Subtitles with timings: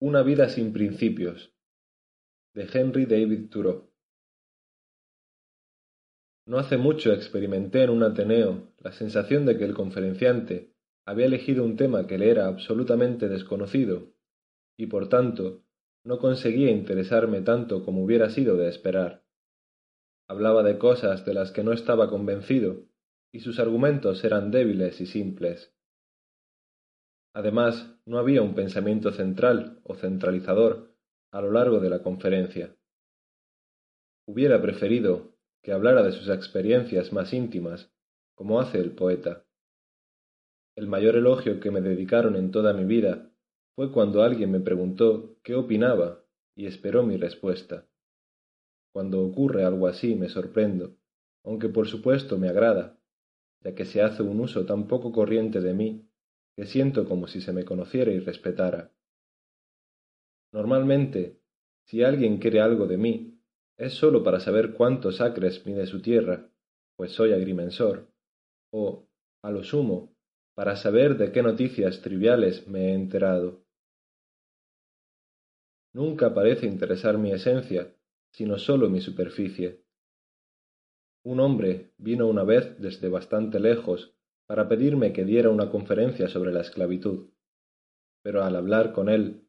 [0.00, 1.54] Una vida sin principios
[2.54, 3.92] de Henry David Thoreau
[6.46, 10.74] No hace mucho experimenté en un Ateneo la sensación de que el conferenciante
[11.06, 14.14] había elegido un tema que le era absolutamente desconocido
[14.76, 15.62] y por tanto
[16.02, 19.22] no conseguía interesarme tanto como hubiera sido de esperar.
[20.26, 22.89] Hablaba de cosas de las que no estaba convencido
[23.32, 25.72] y sus argumentos eran débiles y simples.
[27.32, 30.96] Además, no había un pensamiento central o centralizador
[31.30, 32.76] a lo largo de la conferencia.
[34.26, 37.92] Hubiera preferido que hablara de sus experiencias más íntimas,
[38.34, 39.44] como hace el poeta.
[40.76, 43.30] El mayor elogio que me dedicaron en toda mi vida
[43.74, 46.24] fue cuando alguien me preguntó qué opinaba
[46.56, 47.86] y esperó mi respuesta.
[48.92, 50.96] Cuando ocurre algo así me sorprendo,
[51.44, 52.99] aunque por supuesto me agrada,
[53.62, 56.06] ya que se hace un uso tan poco corriente de mí
[56.56, 58.92] que siento como si se me conociera y respetara.
[60.52, 61.40] Normalmente,
[61.84, 63.40] si alguien quiere algo de mí,
[63.76, 66.50] es sólo para saber cuántos acres mide su tierra,
[66.96, 68.12] pues soy agrimensor,
[68.72, 69.08] o,
[69.42, 70.14] a lo sumo,
[70.54, 73.64] para saber de qué noticias triviales me he enterado.
[75.92, 77.94] Nunca parece interesar mi esencia,
[78.32, 79.82] sino sólo mi superficie.
[81.22, 84.14] Un hombre vino una vez desde bastante lejos
[84.46, 87.28] para pedirme que diera una conferencia sobre la esclavitud.
[88.22, 89.46] Pero al hablar con él,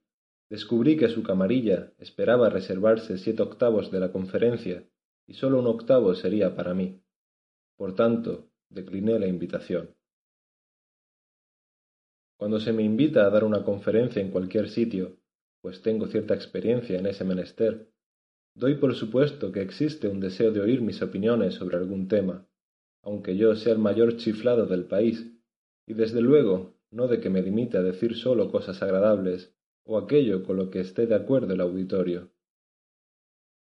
[0.50, 4.86] descubrí que su camarilla esperaba reservarse siete octavos de la conferencia
[5.26, 7.02] y sólo un octavo sería para mí.
[7.78, 9.96] Por tanto, decliné la invitación.
[12.38, 15.18] Cuando se me invita a dar una conferencia en cualquier sitio,
[15.62, 17.91] pues tengo cierta experiencia en ese menester,
[18.54, 22.48] Doy por supuesto que existe un deseo de oír mis opiniones sobre algún tema,
[23.02, 25.32] aunque yo sea el mayor chiflado del país,
[25.88, 30.44] y desde luego no de que me limite a decir solo cosas agradables o aquello
[30.44, 32.32] con lo que esté de acuerdo el auditorio.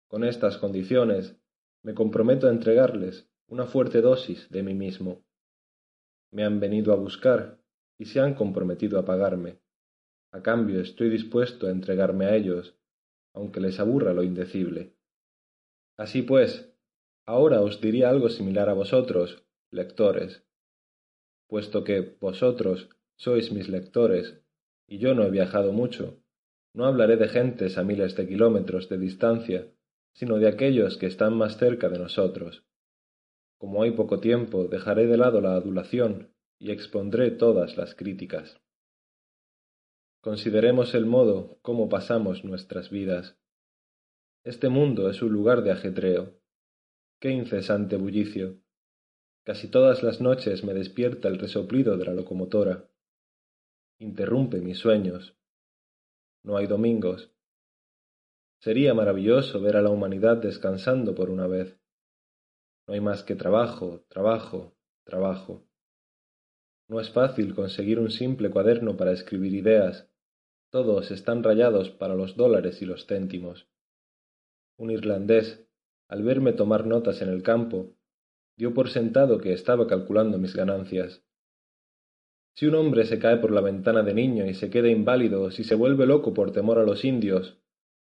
[0.08, 1.36] Con estas condiciones,
[1.82, 5.24] me comprometo a entregarles una fuerte dosis de mí mismo.
[6.32, 7.60] Me han venido a buscar
[7.98, 9.60] y se han comprometido a pagarme.
[10.32, 12.79] A cambio estoy dispuesto a entregarme a ellos
[13.32, 14.94] aunque les aburra lo indecible.
[15.96, 16.74] Así pues,
[17.26, 20.44] ahora os diría algo similar a vosotros, lectores,
[21.46, 24.40] puesto que vosotros sois mis lectores,
[24.86, 26.22] y yo no he viajado mucho,
[26.72, 29.72] no hablaré de gentes a miles de kilómetros de distancia,
[30.14, 32.64] sino de aquellos que están más cerca de nosotros.
[33.58, 38.60] Como hay poco tiempo, dejaré de lado la adulación y expondré todas las críticas.
[40.22, 43.38] Consideremos el modo cómo pasamos nuestras vidas.
[44.44, 46.38] Este mundo es un lugar de ajetreo.
[47.20, 48.60] Qué incesante bullicio.
[49.44, 52.90] Casi todas las noches me despierta el resoplido de la locomotora.
[53.98, 55.38] Interrumpe mis sueños.
[56.42, 57.32] No hay domingos.
[58.58, 61.80] Sería maravilloso ver a la humanidad descansando por una vez.
[62.86, 65.66] No hay más que trabajo, trabajo, trabajo.
[66.88, 70.09] No es fácil conseguir un simple cuaderno para escribir ideas,
[70.70, 73.68] todos están rayados para los dólares y los céntimos.
[74.78, 75.66] Un irlandés,
[76.08, 77.96] al verme tomar notas en el campo,
[78.56, 81.24] dio por sentado que estaba calculando mis ganancias.
[82.54, 85.50] Si un hombre se cae por la ventana de niño y se queda inválido, o
[85.50, 87.58] si se vuelve loco por temor a los indios,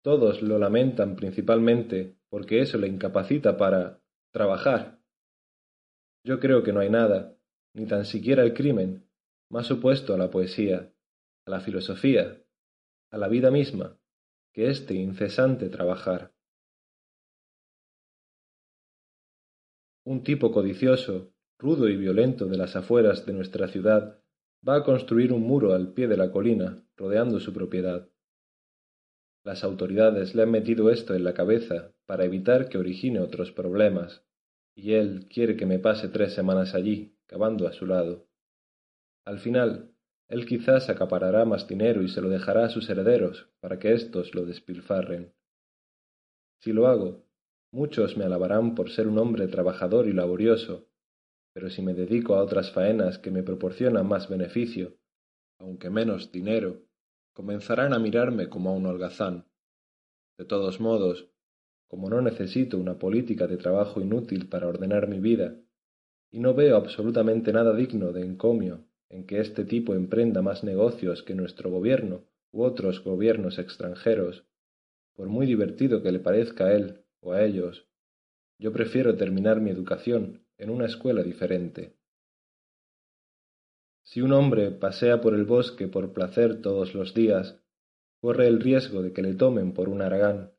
[0.03, 4.03] todos lo lamentan principalmente porque eso le incapacita para
[4.33, 5.01] trabajar.
[6.25, 7.37] Yo creo que no hay nada,
[7.75, 9.09] ni tan siquiera el crimen,
[9.51, 10.93] más opuesto a la poesía,
[11.47, 12.44] a la filosofía,
[13.15, 13.97] a la vida misma,
[14.53, 16.34] que este incesante trabajar.
[20.05, 24.21] Un tipo codicioso, rudo y violento de las afueras de nuestra ciudad,
[24.69, 28.11] va a construir un muro al pie de la colina, rodeando su propiedad.
[29.45, 34.27] Las autoridades le han metido esto en la cabeza para evitar que origine otros problemas,
[34.75, 38.27] y él quiere que me pase tres semanas allí, cavando a su lado.
[39.25, 39.94] Al final,
[40.28, 44.34] él quizás acaparará más dinero y se lo dejará a sus herederos para que éstos
[44.34, 45.34] lo despilfarren.
[46.60, 47.26] Si lo hago,
[47.71, 50.88] muchos me alabarán por ser un hombre trabajador y laborioso,
[51.53, 54.97] pero si me dedico a otras faenas que me proporcionan más beneficio,
[55.59, 56.82] aunque menos dinero,
[57.34, 59.47] comenzarán a mirarme como a un holgazán.
[60.38, 61.28] De todos modos,
[61.86, 65.60] como no necesito una política de trabajo inútil para ordenar mi vida,
[66.32, 71.22] y no veo absolutamente nada digno de encomio en que este tipo emprenda más negocios
[71.22, 74.45] que nuestro gobierno u otros gobiernos extranjeros,
[75.15, 77.89] por muy divertido que le parezca a él o a ellos,
[78.59, 81.97] yo prefiero terminar mi educación en una escuela diferente.
[84.04, 87.60] Si un hombre pasea por el bosque por placer todos los días,
[88.21, 90.53] corre el riesgo de que le tomen por un aragán.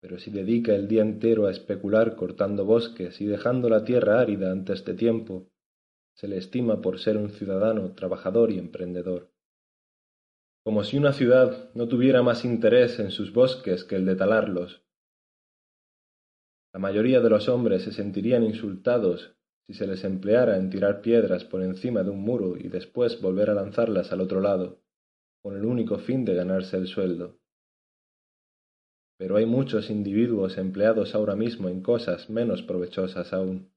[0.00, 4.50] Pero si dedica el día entero a especular cortando bosques y dejando la tierra árida
[4.50, 5.49] antes de tiempo,
[6.14, 9.32] se le estima por ser un ciudadano trabajador y emprendedor.
[10.64, 14.84] Como si una ciudad no tuviera más interés en sus bosques que el de talarlos,
[16.72, 19.34] la mayoría de los hombres se sentirían insultados
[19.66, 23.50] si se les empleara en tirar piedras por encima de un muro y después volver
[23.50, 24.80] a lanzarlas al otro lado,
[25.42, 27.40] con el único fin de ganarse el sueldo.
[29.18, 33.72] Pero hay muchos individuos empleados ahora mismo en cosas menos provechosas aún.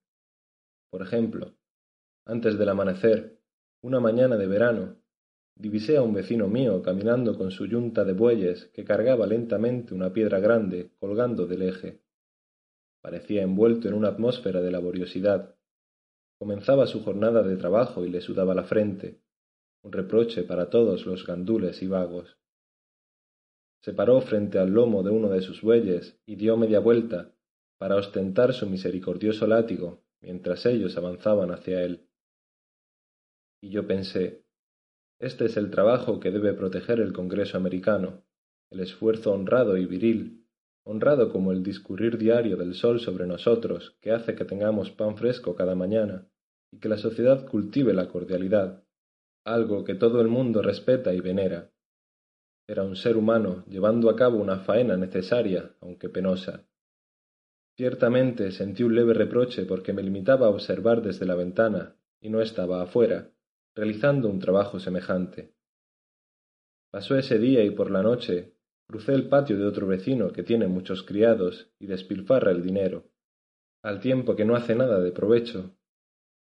[0.92, 1.56] Por ejemplo,
[2.26, 3.40] antes del amanecer,
[3.82, 4.96] una mañana de verano,
[5.56, 10.14] divisé a un vecino mío caminando con su yunta de bueyes que cargaba lentamente una
[10.14, 12.02] piedra grande colgando del eje.
[13.02, 15.56] Parecía envuelto en una atmósfera de laboriosidad.
[16.40, 19.20] Comenzaba su jornada de trabajo y le sudaba la frente,
[19.82, 22.38] un reproche para todos los gandules y vagos.
[23.82, 27.34] Se paró frente al lomo de uno de sus bueyes y dio media vuelta
[27.78, 32.08] para ostentar su misericordioso látigo mientras ellos avanzaban hacia él.
[33.64, 34.44] Y yo pensé,
[35.20, 38.26] este es el trabajo que debe proteger el Congreso americano,
[38.70, 40.46] el esfuerzo honrado y viril
[40.84, 45.56] honrado como el discurrir diario del sol sobre nosotros, que hace que tengamos pan fresco
[45.56, 46.28] cada mañana,
[46.74, 48.84] y que la sociedad cultive la cordialidad,
[49.46, 51.72] algo que todo el mundo respeta y venera.
[52.68, 56.68] Era un ser humano llevando a cabo una faena necesaria, aunque penosa.
[57.78, 62.42] Ciertamente sentí un leve reproche porque me limitaba a observar desde la ventana, y no
[62.42, 63.30] estaba afuera,
[63.76, 65.54] realizando un trabajo semejante.
[66.92, 68.54] Pasó ese día y por la noche
[68.88, 73.10] Crucé el patio de otro vecino que tiene muchos criados y despilfarra el dinero,
[73.82, 75.76] al tiempo que no hace nada de provecho,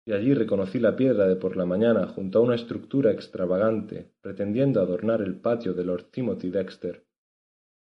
[0.06, 4.81] y allí reconocí la piedra de por la mañana junto a una estructura extravagante, pretendiendo
[4.81, 7.06] adornar el patio de Lord Timothy Dexter,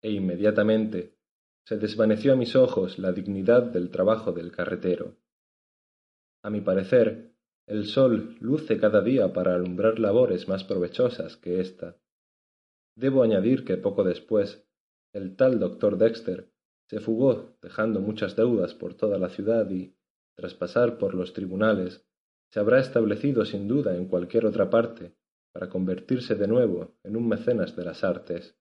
[0.01, 1.17] e inmediatamente
[1.67, 5.17] se desvaneció a mis ojos la dignidad del trabajo del carretero.
[6.43, 7.32] A mi parecer,
[7.67, 11.97] el sol luce cada día para alumbrar labores más provechosas que ésta.
[12.97, 14.67] Debo añadir que poco después,
[15.13, 16.51] el tal doctor Dexter
[16.89, 19.95] se fugó dejando muchas deudas por toda la ciudad y,
[20.37, 22.05] tras pasar por los tribunales,
[22.51, 25.15] se habrá establecido sin duda en cualquier otra parte
[25.53, 28.59] para convertirse de nuevo en un mecenas de las artes.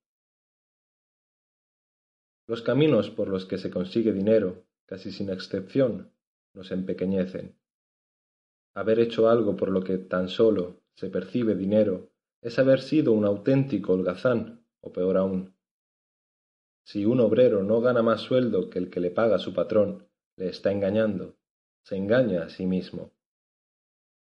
[2.48, 6.12] Los caminos por los que se consigue dinero, casi sin excepción,
[6.53, 7.61] nos empequeñecen.
[8.74, 12.10] Haber hecho algo por lo que tan solo se percibe dinero
[12.42, 15.54] es haber sido un auténtico holgazán, o peor aún.
[16.84, 20.08] Si un obrero no gana más sueldo que el que le paga su patrón,
[20.38, 21.36] le está engañando,
[21.84, 23.12] se engaña a sí mismo.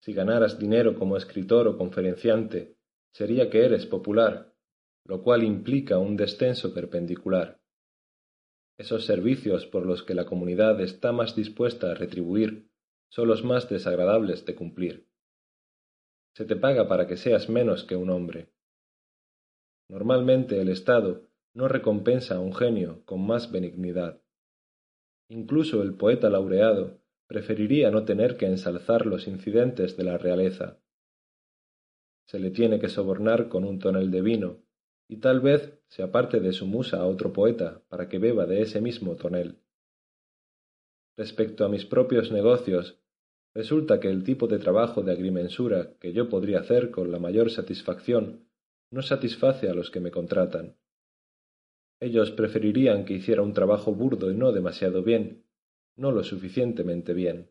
[0.01, 2.77] Si ganaras dinero como escritor o conferenciante,
[3.13, 4.55] sería que eres popular,
[5.05, 7.61] lo cual implica un descenso perpendicular.
[8.79, 12.69] Esos servicios por los que la comunidad está más dispuesta a retribuir
[13.09, 15.09] son los más desagradables de cumplir
[16.39, 18.53] se te paga para que seas menos que un hombre.
[19.89, 24.23] Normalmente el Estado no recompensa a un genio con más benignidad.
[25.29, 30.79] Incluso el poeta laureado preferiría no tener que ensalzar los incidentes de la realeza.
[32.29, 34.63] Se le tiene que sobornar con un tonel de vino,
[35.09, 38.63] y tal vez se aparte de su musa a otro poeta para que beba de
[38.63, 39.59] ese mismo tonel.
[41.19, 42.99] Respecto a mis propios negocios,
[43.59, 47.51] Resulta que el tipo de trabajo de agrimensura que yo podría hacer con la mayor
[47.51, 48.47] satisfacción
[48.93, 50.77] no satisface a los que me contratan.
[52.01, 55.45] Ellos preferirían que hiciera un trabajo burdo y no demasiado bien,
[55.97, 57.51] no lo suficientemente bien.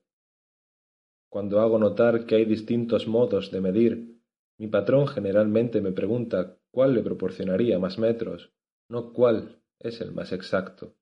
[1.29, 4.21] Cuando hago notar que hay distintos modos de medir,
[4.57, 8.53] mi patrón generalmente me pregunta cuál le proporcionaría más metros,
[8.88, 10.95] no cuál es el más exacto.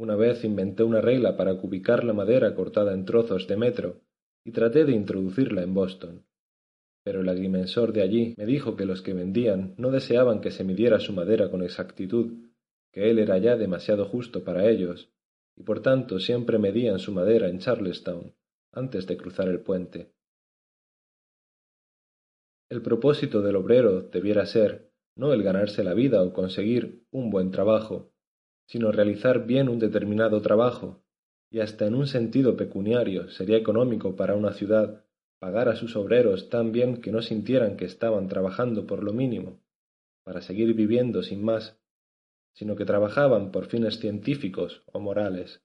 [0.00, 4.00] Una vez inventé una regla para cubicar la madera cortada en trozos de metro
[4.46, 6.24] y traté de introducirla en Boston.
[7.04, 10.64] Pero el agrimensor de allí me dijo que los que vendían no deseaban que se
[10.64, 12.32] midiera su madera con exactitud,
[12.90, 15.12] que él era ya demasiado justo para ellos,
[15.54, 18.34] y por tanto siempre medían su madera en Charlestown,
[18.72, 20.14] antes de cruzar el puente.
[22.70, 27.50] El propósito del obrero debiera ser no el ganarse la vida o conseguir un buen
[27.50, 28.09] trabajo,
[28.70, 31.02] sino realizar bien un determinado trabajo,
[31.50, 35.04] y hasta en un sentido pecuniario sería económico para una ciudad
[35.40, 39.60] pagar a sus obreros tan bien que no sintieran que estaban trabajando por lo mínimo,
[40.22, 41.80] para seguir viviendo sin más,
[42.52, 45.64] sino que trabajaban por fines científicos o morales.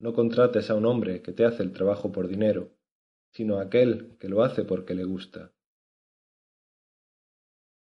[0.00, 2.72] No contrates a un hombre que te hace el trabajo por dinero,
[3.30, 5.52] sino a aquel que lo hace porque le gusta.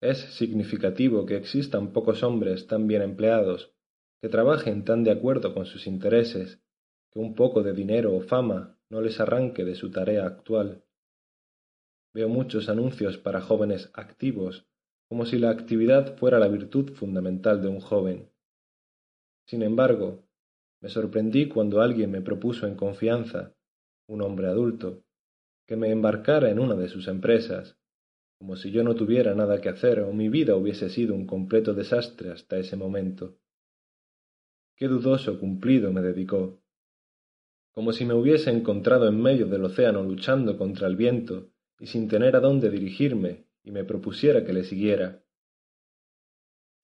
[0.00, 3.75] Es significativo que existan pocos hombres tan bien empleados,
[4.23, 6.62] que trabajen tan de acuerdo con sus intereses,
[7.11, 10.85] que un poco de dinero o fama no les arranque de su tarea actual.
[12.14, 14.66] Veo muchos anuncios para jóvenes activos,
[15.09, 18.30] como si la actividad fuera la virtud fundamental de un joven.
[19.47, 20.25] Sin embargo,
[20.80, 23.54] me sorprendí cuando alguien me propuso en confianza,
[24.09, 25.04] un hombre adulto,
[25.66, 27.80] que me embarcara en una de sus empresas,
[28.41, 31.75] como si yo no tuviera nada que hacer o mi vida hubiese sido un completo
[31.75, 33.37] desastre hasta ese momento.
[34.77, 36.63] Qué dudoso cumplido me dedicó,
[37.71, 42.09] como si me hubiese encontrado en medio del océano luchando contra el viento y sin
[42.09, 45.23] tener a dónde dirigirme y me propusiera que le siguiera.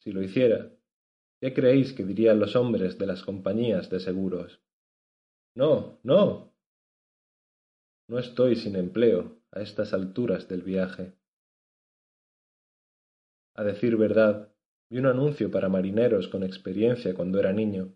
[0.01, 0.71] Si lo hiciera,
[1.41, 4.61] ¿qué creéis que dirían los hombres de las compañías de seguros?
[5.55, 6.53] No, no.
[8.09, 11.15] No estoy sin empleo a estas alturas del viaje.
[13.59, 14.53] A decir verdad,
[14.91, 17.95] vi un anuncio para marineros con experiencia cuando era niño,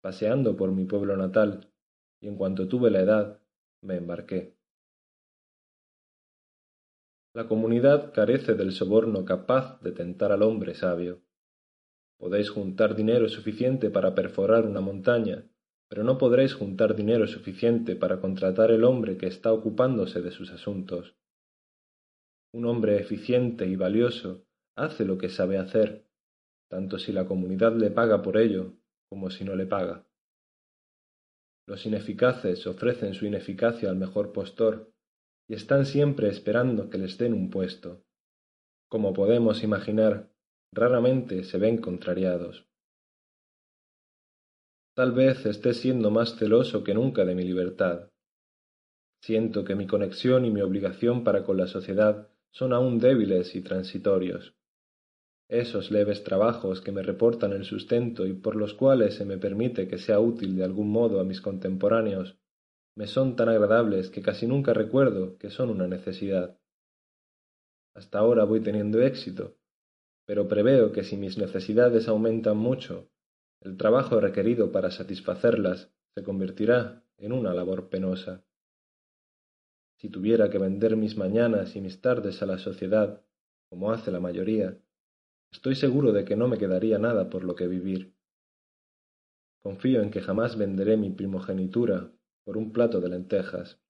[0.00, 1.70] paseando por mi pueblo natal,
[2.18, 3.42] y en cuanto tuve la edad,
[3.82, 4.56] me embarqué.
[7.34, 11.20] La comunidad carece del soborno capaz de tentar al hombre sabio.
[12.18, 15.44] Podéis juntar dinero suficiente para perforar una montaña,
[15.88, 20.50] pero no podréis juntar dinero suficiente para contratar el hombre que está ocupándose de sus
[20.52, 21.16] asuntos.
[22.54, 26.06] Un hombre eficiente y valioso hace lo que sabe hacer,
[26.68, 28.74] tanto si la comunidad le paga por ello
[29.08, 30.06] como si no le paga.
[31.66, 34.90] Los ineficaces ofrecen su ineficacia al mejor postor
[35.48, 38.02] y están siempre esperando que les den un puesto.
[38.88, 40.30] Como podemos imaginar,
[40.72, 42.66] raramente se ven contrariados.
[44.94, 48.10] Tal vez esté siendo más celoso que nunca de mi libertad.
[49.22, 53.62] Siento que mi conexión y mi obligación para con la sociedad son aún débiles y
[53.62, 54.54] transitorios
[55.52, 59.86] esos leves trabajos que me reportan el sustento y por los cuales se me permite
[59.86, 62.38] que sea útil de algún modo a mis contemporáneos,
[62.96, 66.58] me son tan agradables que casi nunca recuerdo que son una necesidad.
[67.94, 69.58] Hasta ahora voy teniendo éxito,
[70.24, 73.10] pero preveo que si mis necesidades aumentan mucho,
[73.60, 78.42] el trabajo requerido para satisfacerlas se convertirá en una labor penosa.
[79.98, 83.22] Si tuviera que vender mis mañanas y mis tardes a la sociedad,
[83.68, 84.78] como hace la mayoría,
[85.52, 88.14] Estoy seguro de que no me quedaría nada por lo que vivir.
[89.60, 92.10] Confío en que jamás venderé mi primogenitura
[92.44, 93.80] por un plato de lentejas.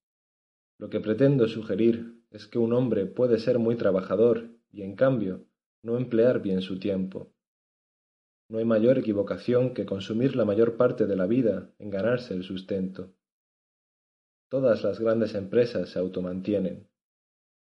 [0.79, 5.47] Lo que pretendo sugerir es que un hombre puede ser muy trabajador y, en cambio,
[5.83, 7.33] no emplear bien su tiempo.
[8.49, 12.43] No hay mayor equivocación que consumir la mayor parte de la vida en ganarse el
[12.43, 13.15] sustento.
[14.51, 16.89] Todas las grandes empresas se automantienen.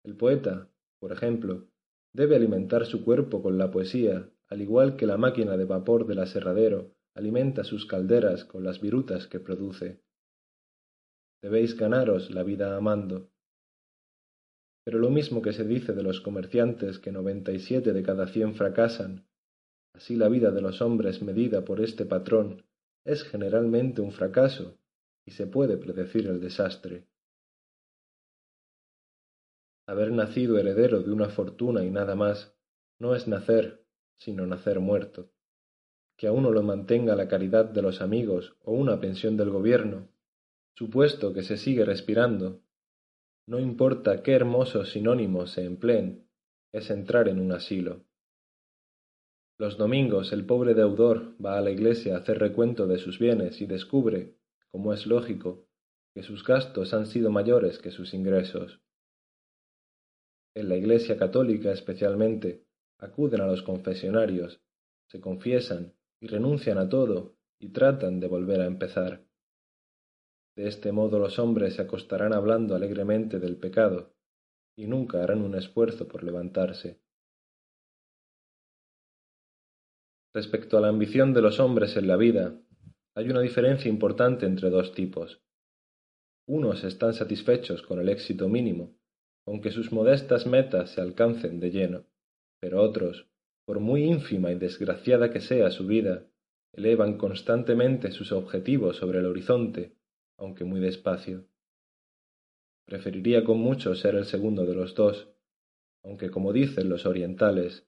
[0.03, 1.69] El poeta, por ejemplo,
[2.15, 6.21] Debe alimentar su cuerpo con la poesía, al igual que la máquina de vapor del
[6.21, 10.01] aserradero alimenta sus calderas con las virutas que produce.
[11.43, 13.31] Debéis ganaros la vida amando.
[14.85, 18.29] Pero lo mismo que se dice de los comerciantes que noventa y siete de cada
[18.29, 19.27] cien fracasan,
[19.93, 22.65] así la vida de los hombres medida por este patrón
[23.05, 24.79] es generalmente un fracaso
[25.27, 27.09] y se puede predecir el desastre.
[29.87, 32.57] Haber nacido heredero de una fortuna y nada más,
[32.99, 33.85] no es nacer,
[34.17, 35.31] sino nacer muerto.
[36.17, 40.09] Que a uno lo mantenga la caridad de los amigos o una pensión del gobierno,
[40.75, 42.63] supuesto que se sigue respirando,
[43.47, 46.27] no importa qué hermosos sinónimos se empleen,
[46.73, 48.05] es entrar en un asilo.
[49.59, 53.61] Los domingos el pobre deudor va a la iglesia a hacer recuento de sus bienes
[53.61, 54.39] y descubre,
[54.71, 55.69] como es lógico,
[56.15, 58.81] que sus gastos han sido mayores que sus ingresos.
[60.55, 62.65] En la Iglesia católica especialmente,
[62.99, 64.61] acuden a los confesionarios,
[65.11, 69.25] se confiesan y renuncian a todo y tratan de volver a empezar.
[70.57, 74.15] De este modo los hombres se acostarán hablando alegremente del pecado
[74.77, 77.01] y nunca harán un esfuerzo por levantarse.
[80.33, 82.61] Respecto a la ambición de los hombres en la vida,
[83.17, 85.41] hay una diferencia importante entre dos tipos.
[86.47, 88.97] unos están satisfechos con el éxito mínimo,
[89.45, 92.05] con que sus modestas metas se alcancen de lleno,
[92.61, 93.27] pero otros,
[93.67, 96.27] por muy ínfima y desgraciada que sea su vida,
[96.73, 99.95] elevan constantemente sus objetivos sobre el horizonte,
[100.39, 101.47] aunque muy despacio.
[102.87, 105.29] Preferiría con mucho ser el segundo de los dos,
[106.03, 107.87] aunque como dicen los orientales,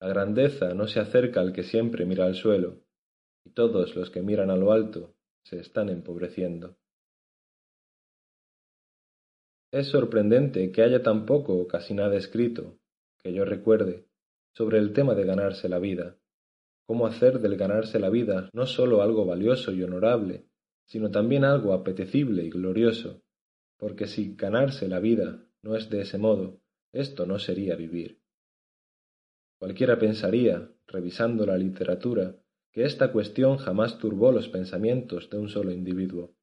[0.00, 2.82] la grandeza no se acerca al que siempre mira al suelo,
[3.44, 5.14] y todos los que miran a lo alto
[5.44, 6.76] se están empobreciendo.
[9.72, 12.78] Es sorprendente que haya tan poco o casi nada escrito,
[13.22, 14.06] que yo recuerde,
[14.52, 16.18] sobre el tema de ganarse la vida,
[16.86, 20.44] cómo hacer del ganarse la vida no sólo algo valioso y honorable,
[20.84, 23.22] sino también algo apetecible y glorioso,
[23.78, 26.60] porque si ganarse la vida no es de ese modo,
[26.92, 28.20] esto no sería vivir.
[29.58, 32.36] Cualquiera pensaría, revisando la literatura,
[32.72, 36.34] que esta cuestión jamás turbó los pensamientos de un solo individuo.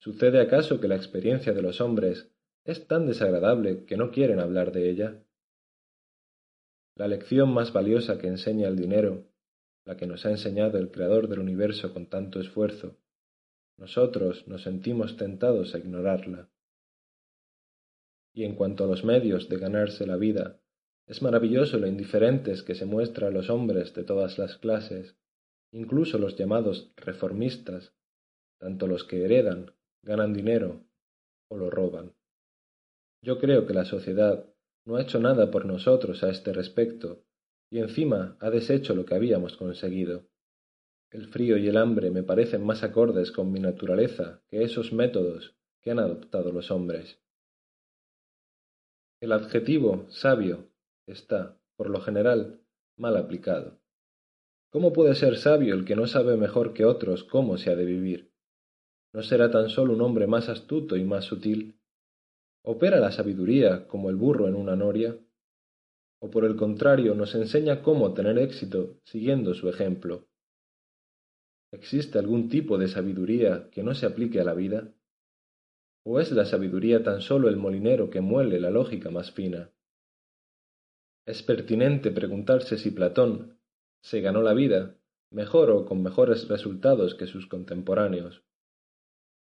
[0.00, 2.30] ¿Sucede acaso que la experiencia de los hombres
[2.64, 5.24] es tan desagradable que no quieren hablar de ella?
[6.94, 9.26] La lección más valiosa que enseña el dinero,
[9.84, 12.96] la que nos ha enseñado el Creador del universo con tanto esfuerzo,
[13.76, 16.48] nosotros nos sentimos tentados a ignorarla.
[18.32, 20.60] Y en cuanto a los medios de ganarse la vida,
[21.06, 25.16] es maravilloso lo indiferentes que se muestra a los hombres de todas las clases,
[25.72, 27.94] incluso los llamados reformistas,
[28.58, 29.72] tanto los que heredan
[30.08, 30.86] ganan dinero
[31.50, 32.14] o lo roban.
[33.22, 34.46] Yo creo que la sociedad
[34.86, 37.26] no ha hecho nada por nosotros a este respecto,
[37.70, 40.26] y encima ha deshecho lo que habíamos conseguido.
[41.10, 45.54] El frío y el hambre me parecen más acordes con mi naturaleza que esos métodos
[45.82, 47.20] que han adoptado los hombres.
[49.20, 50.70] El adjetivo sabio
[51.06, 52.62] está, por lo general,
[52.96, 53.78] mal aplicado.
[54.70, 57.84] ¿Cómo puede ser sabio el que no sabe mejor que otros cómo se ha de
[57.84, 58.27] vivir?
[59.12, 61.78] ¿No será tan solo un hombre más astuto y más sutil?
[62.62, 65.16] ¿Opera la sabiduría como el burro en una noria?
[66.20, 70.26] ¿O por el contrario nos enseña cómo tener éxito siguiendo su ejemplo?
[71.72, 74.92] ¿Existe algún tipo de sabiduría que no se aplique a la vida?
[76.04, 79.70] ¿O es la sabiduría tan solo el molinero que muele la lógica más fina?
[81.26, 83.58] Es pertinente preguntarse si Platón
[84.02, 84.96] se ganó la vida
[85.30, 88.42] mejor o con mejores resultados que sus contemporáneos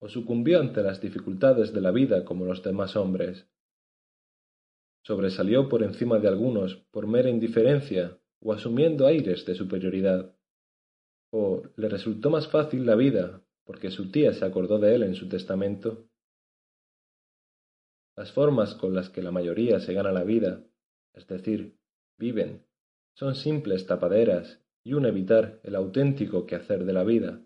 [0.04, 3.48] o sucumbió ante las dificultades de la vida como los demás hombres.
[5.02, 10.36] Sobresalió por encima de algunos por mera indiferencia o asumiendo aires de superioridad.
[11.32, 15.16] O le resultó más fácil la vida porque su tía se acordó de él en
[15.16, 16.10] su testamento.
[18.18, 20.66] Las formas con las que la mayoría se gana la vida,
[21.14, 21.78] es decir,
[22.20, 22.66] viven,
[23.16, 27.42] son simples tapaderas y un evitar el auténtico quehacer de la vida.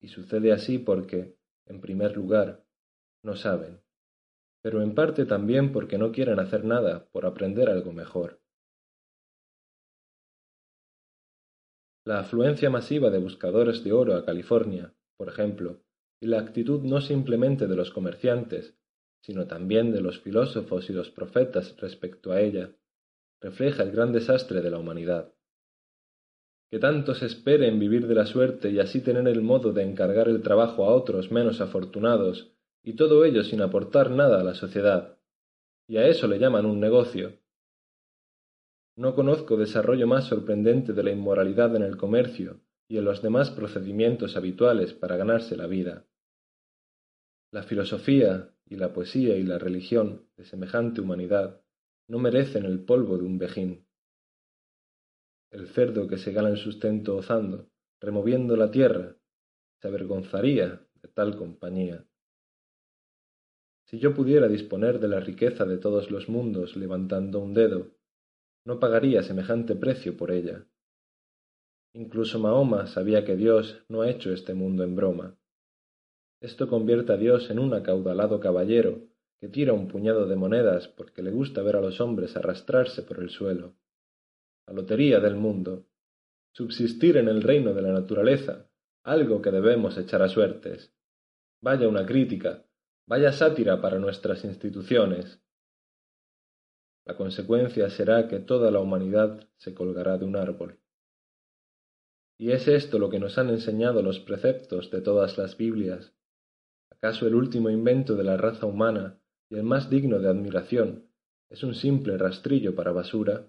[0.00, 1.34] Y sucede así porque,
[1.66, 2.64] en primer lugar,
[3.22, 3.80] no saben,
[4.62, 8.40] pero en parte también porque no quieren hacer nada por aprender algo mejor.
[12.06, 15.82] La afluencia masiva de buscadores de oro a California, por ejemplo,
[16.20, 18.76] y la actitud no simplemente de los comerciantes,
[19.22, 22.74] sino también de los filósofos y los profetas respecto a ella,
[23.40, 25.34] refleja el gran desastre de la humanidad
[26.74, 30.42] que tantos esperen vivir de la suerte y así tener el modo de encargar el
[30.42, 32.50] trabajo a otros menos afortunados,
[32.82, 35.16] y todo ello sin aportar nada a la sociedad.
[35.86, 37.38] Y a eso le llaman un negocio.
[38.96, 43.52] No conozco desarrollo más sorprendente de la inmoralidad en el comercio y en los demás
[43.52, 46.08] procedimientos habituales para ganarse la vida.
[47.52, 51.60] La filosofía y la poesía y la religión de semejante humanidad
[52.08, 53.83] no merecen el polvo de un vejín
[55.54, 59.14] el cerdo que se gana el sustento ozando, removiendo la tierra,
[59.80, 62.04] se avergonzaría de tal compañía.
[63.86, 67.92] Si yo pudiera disponer de la riqueza de todos los mundos levantando un dedo,
[68.64, 70.66] no pagaría semejante precio por ella.
[71.92, 75.38] Incluso Mahoma sabía que Dios no ha hecho este mundo en broma.
[76.40, 79.06] Esto convierte a Dios en un acaudalado caballero
[79.38, 83.20] que tira un puñado de monedas porque le gusta ver a los hombres arrastrarse por
[83.20, 83.76] el suelo
[84.66, 85.86] la lotería del mundo,
[86.52, 88.70] subsistir en el reino de la naturaleza,
[89.02, 90.94] algo que debemos echar a suertes.
[91.60, 92.64] Vaya una crítica,
[93.06, 95.40] vaya sátira para nuestras instituciones.
[97.04, 100.80] La consecuencia será que toda la humanidad se colgará de un árbol.
[102.38, 106.14] ¿Y es esto lo que nos han enseñado los preceptos de todas las Biblias?
[106.90, 111.10] ¿Acaso el último invento de la raza humana y el más digno de admiración
[111.50, 113.46] es un simple rastrillo para basura?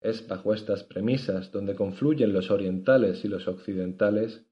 [0.00, 4.46] Es bajo estas premisas donde confluyen los orientales y los occidentales.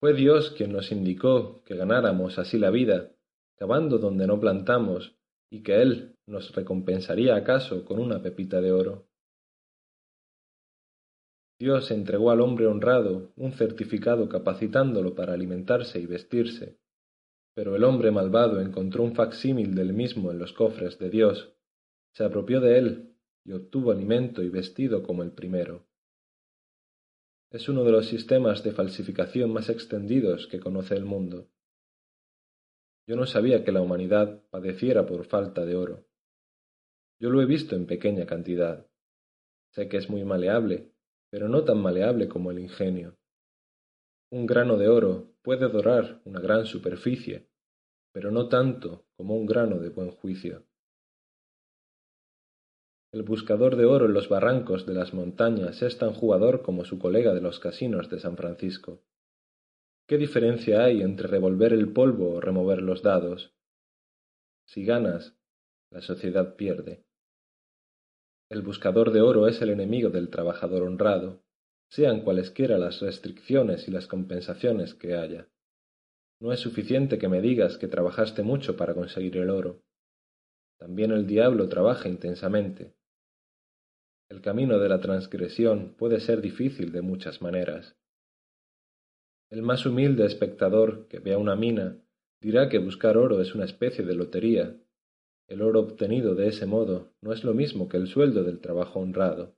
[0.00, 3.12] Fue Dios quien nos indicó que ganáramos así la vida,
[3.56, 5.16] cavando donde no plantamos,
[5.50, 9.08] y que Él nos recompensaría acaso con una pepita de oro.
[11.58, 16.78] Dios entregó al hombre honrado un certificado capacitándolo para alimentarse y vestirse,
[17.54, 21.54] pero el hombre malvado encontró un facsímil del mismo en los cofres de Dios,
[22.12, 23.13] se apropió de él
[23.44, 25.86] y obtuvo alimento y vestido como el primero.
[27.50, 31.48] Es uno de los sistemas de falsificación más extendidos que conoce el mundo.
[33.06, 36.06] Yo no sabía que la humanidad padeciera por falta de oro.
[37.20, 38.86] Yo lo he visto en pequeña cantidad.
[39.72, 40.92] Sé que es muy maleable,
[41.30, 43.18] pero no tan maleable como el ingenio.
[44.30, 47.48] Un grano de oro puede dorar una gran superficie,
[48.12, 50.64] pero no tanto como un grano de buen juicio.
[53.14, 56.98] El buscador de oro en los barrancos de las montañas es tan jugador como su
[56.98, 59.04] colega de los casinos de San Francisco.
[60.08, 63.54] ¿Qué diferencia hay entre revolver el polvo o remover los dados?
[64.66, 65.38] Si ganas,
[65.90, 67.04] la sociedad pierde.
[68.50, 71.44] El buscador de oro es el enemigo del trabajador honrado,
[71.88, 75.48] sean cualesquiera las restricciones y las compensaciones que haya.
[76.40, 79.84] No es suficiente que me digas que trabajaste mucho para conseguir el oro.
[80.78, 82.92] También el diablo trabaja intensamente,
[84.28, 87.96] el camino de la transgresión puede ser difícil de muchas maneras.
[89.50, 91.98] El más humilde espectador que vea una mina
[92.40, 94.76] dirá que buscar oro es una especie de lotería.
[95.46, 99.00] El oro obtenido de ese modo no es lo mismo que el sueldo del trabajo
[99.00, 99.56] honrado.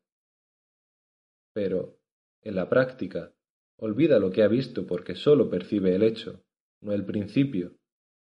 [1.53, 1.99] Pero,
[2.43, 3.33] en la práctica,
[3.79, 6.45] olvida lo que ha visto porque sólo percibe el hecho,
[6.81, 7.77] no el principio,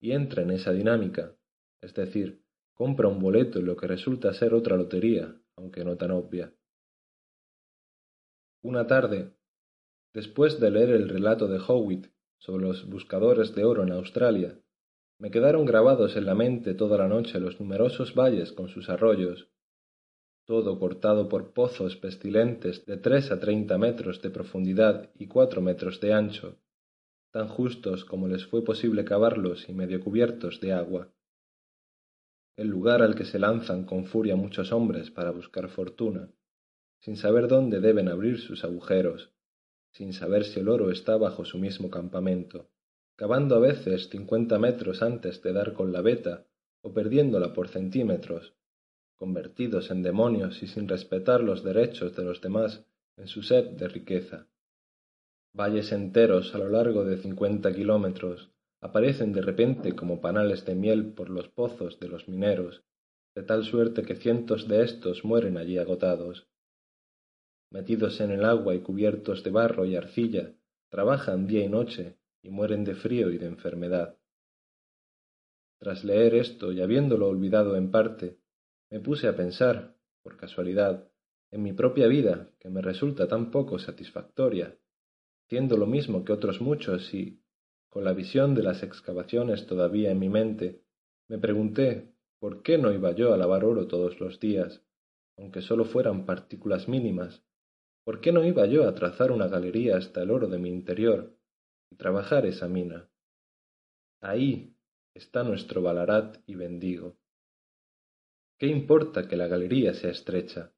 [0.01, 1.35] y entra en esa dinámica,
[1.81, 2.41] es decir,
[2.73, 6.53] compra un boleto en lo que resulta ser otra lotería, aunque no tan obvia.
[8.61, 9.33] Una tarde,
[10.13, 12.07] después de leer el relato de Howitt
[12.39, 14.57] sobre los buscadores de oro en Australia,
[15.19, 19.49] me quedaron grabados en la mente toda la noche los numerosos valles con sus arroyos,
[20.45, 25.99] todo cortado por pozos pestilentes de tres a treinta metros de profundidad y cuatro metros
[25.99, 26.57] de ancho,
[27.31, 31.11] tan justos como les fue posible cavarlos y medio cubiertos de agua
[32.59, 36.29] el lugar al que se lanzan con furia muchos hombres para buscar fortuna,
[36.99, 39.31] sin saber dónde deben abrir sus agujeros,
[39.91, 42.69] sin saber si el oro está bajo su mismo campamento,
[43.15, 46.47] cavando a veces cincuenta metros antes de dar con la veta
[46.81, 48.53] o perdiéndola por centímetros,
[49.15, 53.87] convertidos en demonios y sin respetar los derechos de los demás en su sed de
[53.87, 54.47] riqueza.
[55.53, 61.13] Valles enteros a lo largo de cincuenta kilómetros aparecen de repente como panales de miel
[61.13, 62.83] por los pozos de los mineros,
[63.35, 66.47] de tal suerte que cientos de éstos mueren allí agotados.
[67.71, 70.53] Metidos en el agua y cubiertos de barro y arcilla,
[70.89, 74.17] trabajan día y noche y mueren de frío y de enfermedad.
[75.77, 78.39] Tras leer esto y habiéndolo olvidado en parte,
[78.89, 81.09] me puse a pensar, por casualidad,
[81.51, 84.77] en mi propia vida, que me resulta tan poco satisfactoria,
[85.47, 87.38] siendo lo mismo que otros muchos y,
[87.89, 90.83] con la visión de las excavaciones todavía en mi mente,
[91.27, 94.83] me pregunté por qué no iba yo a lavar oro todos los días,
[95.37, 97.43] aunque sólo fueran partículas mínimas,
[98.03, 101.35] por qué no iba yo a trazar una galería hasta el oro de mi interior
[101.91, 103.09] y trabajar esa mina.
[104.21, 104.75] Ahí
[105.13, 107.17] está nuestro Balarat y Bendigo.
[108.57, 110.73] ¿Qué importa que la galería sea estrecha?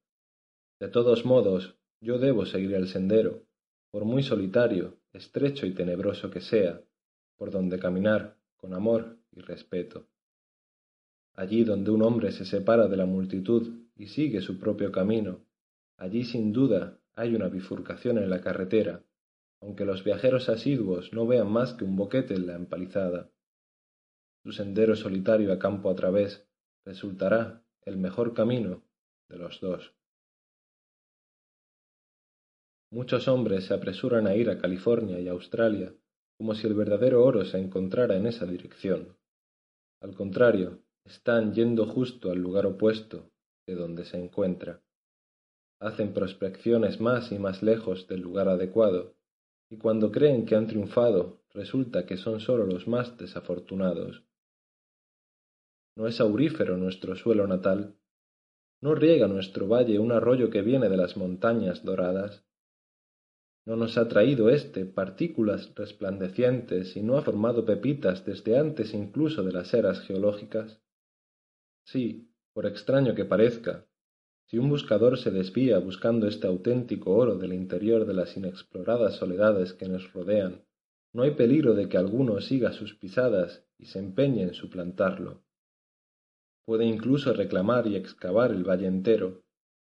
[0.80, 3.44] De todos modos, yo debo seguir el sendero,
[3.90, 6.80] por muy solitario, estrecho y tenebroso que sea,
[7.42, 10.06] por donde caminar con amor y respeto.
[11.34, 15.44] Allí donde un hombre se separa de la multitud y sigue su propio camino,
[15.96, 19.02] allí sin duda hay una bifurcación en la carretera,
[19.60, 23.32] aunque los viajeros asiduos no vean más que un boquete en la empalizada.
[24.44, 26.46] Su sendero solitario a campo a través
[26.84, 28.84] resultará el mejor camino
[29.28, 29.92] de los dos.
[32.92, 35.92] Muchos hombres se apresuran a ir a California y Australia
[36.42, 39.16] como si el verdadero oro se encontrara en esa dirección.
[40.00, 43.30] Al contrario, están yendo justo al lugar opuesto
[43.64, 44.82] de donde se encuentra.
[45.78, 49.14] Hacen prospecciones más y más lejos del lugar adecuado,
[49.70, 54.24] y cuando creen que han triunfado, resulta que son sólo los más desafortunados.
[55.94, 57.94] ¿No es aurífero nuestro suelo natal?
[58.80, 62.44] ¿No riega nuestro valle un arroyo que viene de las montañas doradas?
[63.64, 69.44] ¿No nos ha traído éste partículas resplandecientes y no ha formado pepitas desde antes incluso
[69.44, 70.82] de las eras geológicas?
[71.84, 73.86] Sí, por extraño que parezca,
[74.46, 79.72] si un buscador se desvía buscando este auténtico oro del interior de las inexploradas soledades
[79.72, 80.64] que nos rodean,
[81.14, 85.44] no hay peligro de que alguno siga sus pisadas y se empeñe en suplantarlo.
[86.64, 89.44] Puede incluso reclamar y excavar el valle entero,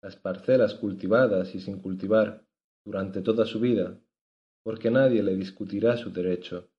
[0.03, 2.45] las parcelas cultivadas y sin cultivar,
[2.85, 3.99] durante toda su vida,
[4.63, 6.71] porque nadie le discutirá su derecho.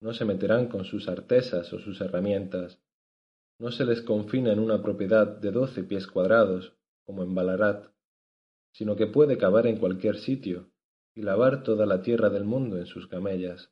[0.00, 2.80] No se meterán con sus artesas o sus herramientas.
[3.58, 7.92] No se les confina en una propiedad de doce pies cuadrados, como en Ballarat,
[8.72, 10.70] sino que puede cavar en cualquier sitio
[11.14, 13.70] y lavar toda la tierra del mundo en sus camellas.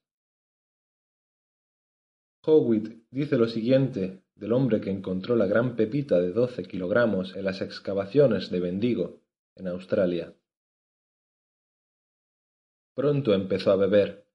[2.44, 7.44] Howitt dice lo siguiente del hombre que encontró la gran pepita de doce kilogramos en
[7.44, 9.20] las excavaciones de Bendigo,
[9.56, 10.34] en Australia.
[12.98, 14.26] Pronto empezó a beber,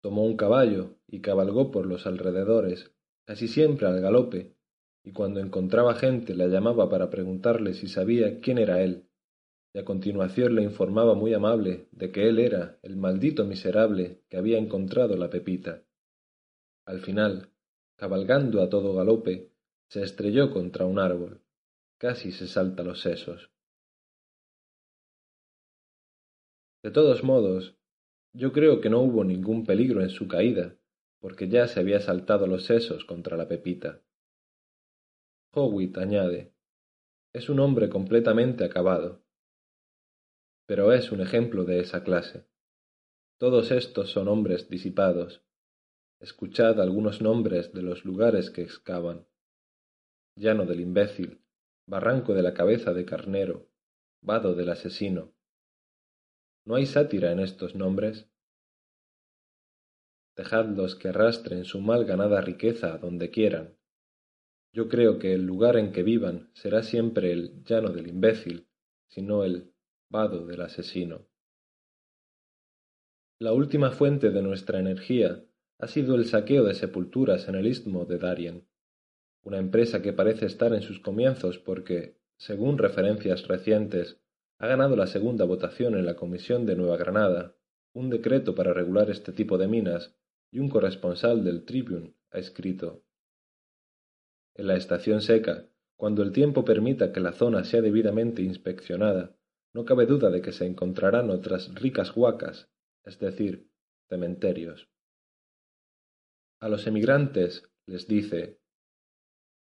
[0.00, 2.90] tomó un caballo y cabalgó por los alrededores,
[3.26, 4.56] casi siempre al galope,
[5.04, 9.10] y cuando encontraba gente la llamaba para preguntarle si sabía quién era él,
[9.74, 14.38] y a continuación le informaba muy amable de que él era el maldito miserable que
[14.38, 15.82] había encontrado la pepita.
[16.86, 17.50] Al final,
[17.96, 19.52] cabalgando a todo galope,
[19.90, 21.42] se estrelló contra un árbol.
[21.98, 23.50] Casi se salta los sesos.
[26.82, 27.77] De todos modos,
[28.32, 30.76] yo creo que no hubo ningún peligro en su caída,
[31.20, 34.02] porque ya se había saltado los sesos contra la pepita.
[35.52, 36.52] Howitt añade,
[37.32, 39.22] es un hombre completamente acabado.
[40.66, 42.46] Pero es un ejemplo de esa clase.
[43.38, 45.42] Todos estos son hombres disipados.
[46.20, 49.26] Escuchad algunos nombres de los lugares que excavan.
[50.36, 51.40] Llano del imbécil,
[51.86, 53.68] barranco de la cabeza de carnero,
[54.20, 55.32] vado del asesino,
[56.68, 58.28] ¿No hay sátira en estos nombres?
[60.36, 63.78] Dejadlos que arrastren su mal ganada riqueza donde quieran.
[64.74, 68.68] Yo creo que el lugar en que vivan será siempre el llano del imbécil,
[69.06, 69.72] sino el
[70.10, 71.26] vado del asesino.
[73.38, 75.42] La última fuente de nuestra energía
[75.78, 78.68] ha sido el saqueo de sepulturas en el istmo de Darien,
[79.42, 84.20] una empresa que parece estar en sus comienzos porque, según referencias recientes,
[84.58, 87.56] ha ganado la segunda votación en la Comisión de Nueva Granada,
[87.92, 90.16] un decreto para regular este tipo de minas,
[90.50, 93.04] y un corresponsal del Tribune ha escrito
[94.54, 99.36] En la estación seca, cuando el tiempo permita que la zona sea debidamente inspeccionada,
[99.74, 102.68] no cabe duda de que se encontrarán otras ricas huacas,
[103.04, 103.70] es decir,
[104.08, 104.88] cementerios.
[106.60, 108.60] A los emigrantes les dice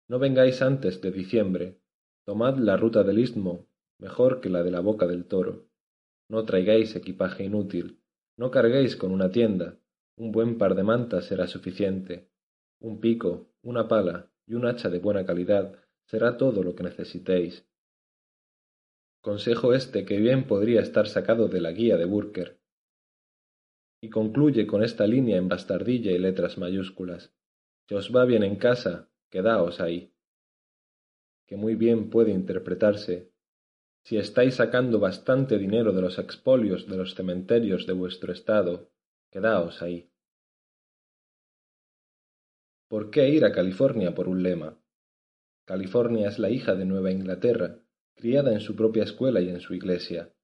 [0.09, 1.81] No vengáis antes de diciembre,
[2.25, 3.69] tomad la ruta del istmo
[4.03, 5.69] mejor que la de la boca del toro.
[6.29, 8.03] No traigáis equipaje inútil,
[8.37, 9.79] no carguéis con una tienda,
[10.17, 12.29] un buen par de mantas será suficiente,
[12.81, 17.65] un pico, una pala y un hacha de buena calidad será todo lo que necesitéis.
[19.21, 22.61] Consejo este que bien podría estar sacado de la guía de Burker.
[24.01, 27.33] Y concluye con esta línea en bastardilla y letras mayúsculas.
[27.87, 30.13] Si os va bien en casa, quedaos ahí.
[31.47, 33.32] Que muy bien puede interpretarse
[34.03, 38.91] si estáis sacando bastante dinero de los expolios de los cementerios de vuestro estado,
[39.31, 40.11] quedaos ahí.
[42.89, 44.79] ¿Por qué ir a California por un lema?
[45.65, 47.79] California es la hija de Nueva Inglaterra,
[48.15, 50.35] criada en su propia escuela y en su iglesia.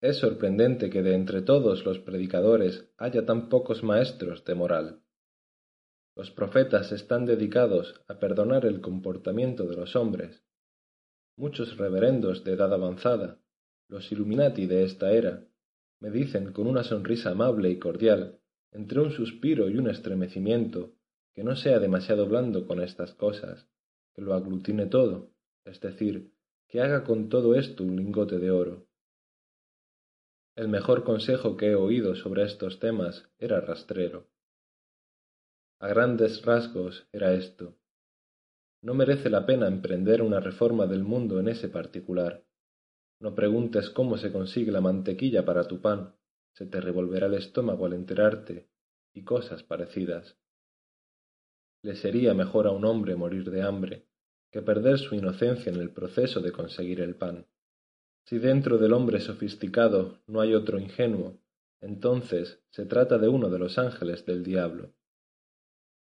[0.00, 5.02] Es sorprendente que de entre todos los predicadores haya tan pocos maestros de moral.
[6.14, 10.44] Los profetas están dedicados a perdonar el comportamiento de los hombres,
[11.36, 13.40] Muchos reverendos de edad avanzada,
[13.88, 15.44] los Illuminati de esta era,
[16.00, 18.38] me dicen con una sonrisa amable y cordial,
[18.70, 20.94] entre un suspiro y un estremecimiento,
[21.32, 23.68] que no sea demasiado blando con estas cosas,
[24.14, 25.32] que lo aglutine todo,
[25.64, 26.32] es decir,
[26.68, 28.86] que haga con todo esto un lingote de oro.
[30.56, 34.28] El mejor consejo que he oído sobre estos temas era rastrero.
[35.80, 37.76] A grandes rasgos era esto.
[38.84, 42.44] No merece la pena emprender una reforma del mundo en ese particular.
[43.18, 46.14] No preguntes cómo se consigue la mantequilla para tu pan,
[46.52, 48.68] se te revolverá el estómago al enterarte,
[49.14, 50.36] y cosas parecidas.
[51.82, 54.06] Le sería mejor a un hombre morir de hambre
[54.52, 57.46] que perder su inocencia en el proceso de conseguir el pan.
[58.26, 61.38] Si dentro del hombre sofisticado no hay otro ingenuo,
[61.80, 64.92] entonces se trata de uno de los ángeles del diablo.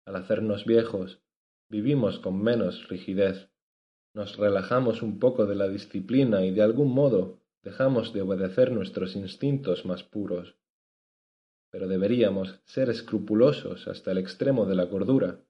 [0.04, 1.20] Al hacernos viejos,
[1.68, 3.50] vivimos con menos rigidez,
[4.14, 9.14] nos relajamos un poco de la disciplina y de algún modo dejamos de obedecer nuestros
[9.16, 10.56] instintos más puros.
[11.70, 15.40] Pero deberíamos ser escrupulosos hasta el extremo de la cordura,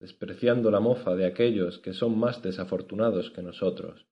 [0.00, 4.06] despreciando la mofa de aquellos que son más desafortunados que nosotros.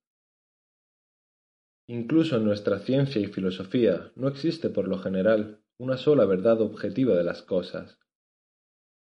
[1.89, 7.17] Incluso en nuestra ciencia y filosofía no existe por lo general una sola verdad objetiva
[7.17, 7.99] de las cosas.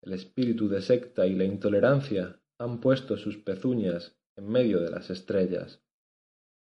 [0.03, 5.09] El espíritu de secta y la intolerancia han puesto sus pezuñas en medio de las
[5.09, 5.83] estrellas.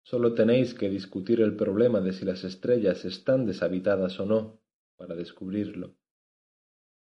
[0.04, 4.62] Solo tenéis que discutir el problema de si las estrellas están deshabitadas o no,
[4.98, 5.96] para descubrirlo.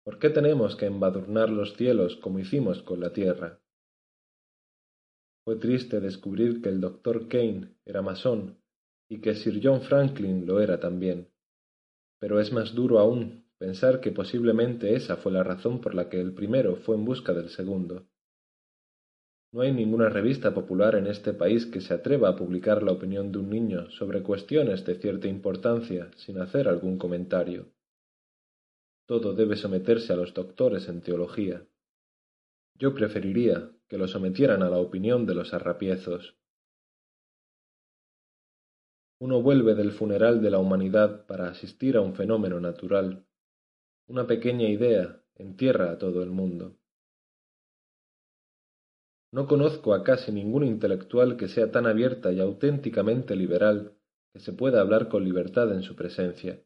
[0.04, 3.58] ¿Por qué tenemos que embadurnar los cielos como hicimos con la tierra?
[5.44, 8.58] Fue triste descubrir que el doctor Kane era masón
[9.08, 11.30] y que Sir John Franklin lo era también.
[12.18, 16.20] Pero es más duro aún pensar que posiblemente esa fue la razón por la que
[16.20, 18.06] el primero fue en busca del segundo.
[19.54, 23.30] No hay ninguna revista popular en este país que se atreva a publicar la opinión
[23.30, 27.68] de un niño sobre cuestiones de cierta importancia sin hacer algún comentario.
[29.06, 31.64] Todo debe someterse a los doctores en teología.
[32.80, 36.36] Yo preferiría que lo sometieran a la opinión de los arrapiezos.
[39.20, 43.24] Uno vuelve del funeral de la humanidad para asistir a un fenómeno natural.
[44.08, 46.76] Una pequeña idea entierra a todo el mundo.
[49.34, 53.96] No conozco a casi ningún intelectual que sea tan abierta y auténticamente liberal
[54.32, 56.62] que se pueda hablar con libertad en su presencia.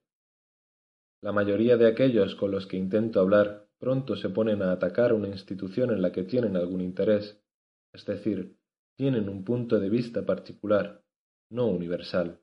[1.23, 5.29] La mayoría de aquellos con los que intento hablar pronto se ponen a atacar una
[5.29, 7.43] institución en la que tienen algún interés,
[7.95, 8.59] es decir,
[8.99, 11.03] tienen un punto de vista particular,
[11.51, 12.39] no universal.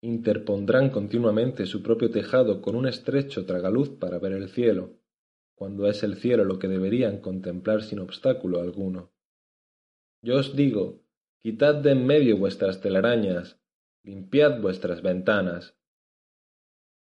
[0.00, 4.99] Interpondrán continuamente su propio tejado con un estrecho tragaluz para ver el cielo,
[5.60, 9.12] cuando es el cielo lo que deberían contemplar sin obstáculo alguno.
[10.22, 11.02] Yo os digo,
[11.42, 13.60] quitad de en medio vuestras telarañas,
[14.02, 15.76] limpiad vuestras ventanas.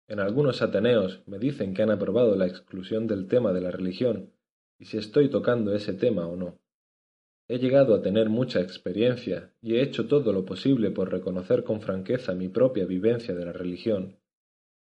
[0.06, 4.34] En algunos Ateneos me dicen que han aprobado la exclusión del tema de la religión,
[4.78, 6.58] y si estoy tocando ese tema o no.
[7.48, 11.80] He llegado a tener mucha experiencia y he hecho todo lo posible por reconocer con
[11.80, 14.18] franqueza mi propia vivencia de la religión,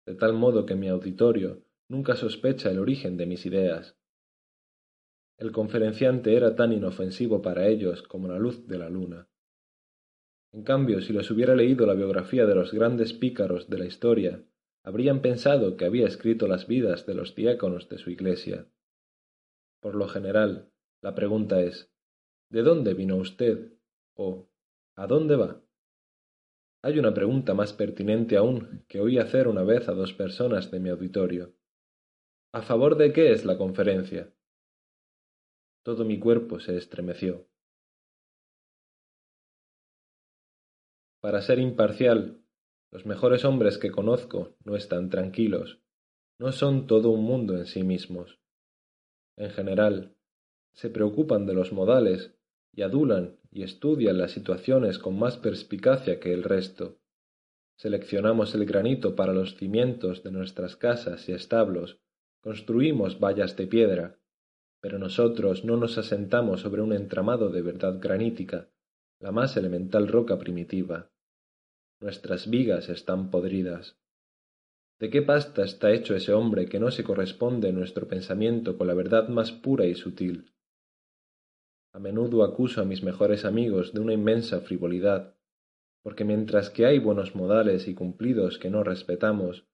[0.04, 3.96] de tal modo que mi auditorio nunca sospecha el origen de mis ideas.
[5.38, 9.28] El conferenciante era tan inofensivo para ellos como la luz de la luna.
[10.52, 14.42] En cambio, si les hubiera leído la biografía de los grandes pícaros de la historia,
[14.82, 18.66] habrían pensado que había escrito las vidas de los diáconos de su iglesia.
[19.80, 20.70] Por lo general,
[21.02, 21.92] la pregunta es
[22.48, 23.72] ¿De dónde vino usted?
[24.14, 24.48] o
[24.94, 25.60] ¿A dónde va?
[26.82, 30.78] Hay una pregunta más pertinente aún que oí hacer una vez a dos personas de
[30.78, 31.55] mi auditorio.
[32.56, 34.32] ¿A favor de qué es la conferencia?
[35.82, 37.46] Todo mi cuerpo se estremeció.
[41.20, 42.40] Para ser imparcial,
[42.90, 45.82] los mejores hombres que conozco no están tranquilos,
[46.38, 48.40] no son todo un mundo en sí mismos.
[49.36, 50.16] En general,
[50.72, 52.38] se preocupan de los modales
[52.72, 56.96] y adulan y estudian las situaciones con más perspicacia que el resto.
[57.76, 62.00] Seleccionamos el granito para los cimientos de nuestras casas y establos
[62.46, 64.20] construimos vallas de piedra,
[64.80, 68.68] pero nosotros no nos asentamos sobre un entramado de verdad granítica,
[69.18, 71.10] la más elemental roca primitiva.
[72.00, 73.98] Nuestras vigas están podridas.
[75.00, 78.86] ¿De qué pasta está hecho ese hombre que no se corresponde en nuestro pensamiento con
[78.86, 80.54] la verdad más pura y sutil?
[81.92, 85.34] A menudo acuso a mis mejores amigos de una inmensa frivolidad,
[86.00, 89.66] porque mientras que hay buenos modales y cumplidos que no respetamos,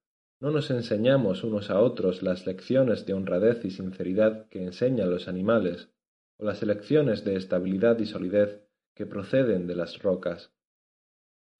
[0.42, 5.28] no nos enseñamos unos a otros las lecciones de honradez y sinceridad que enseñan los
[5.28, 5.88] animales,
[6.36, 8.60] o las lecciones de estabilidad y solidez
[8.92, 10.52] que proceden de las rocas.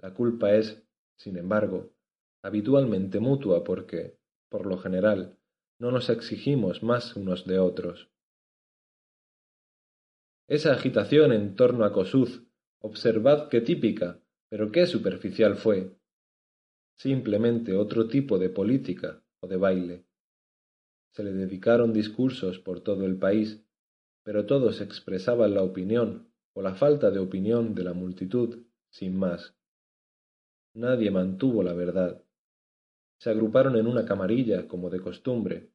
[0.00, 0.82] La culpa es,
[1.16, 1.92] sin embargo,
[2.42, 4.18] habitualmente mutua porque,
[4.48, 5.38] por lo general,
[5.78, 8.10] no nos exigimos más unos de otros.
[10.48, 12.48] Esa agitación en torno a Kossuth,
[12.80, 15.96] observad qué típica, pero qué superficial fue,
[16.96, 20.04] simplemente otro tipo de política o de baile.
[21.12, 23.62] Se le dedicaron discursos por todo el país,
[24.22, 29.54] pero todos expresaban la opinión o la falta de opinión de la multitud, sin más.
[30.74, 32.22] Nadie mantuvo la verdad.
[33.18, 35.70] Se agruparon en una camarilla, como de costumbre,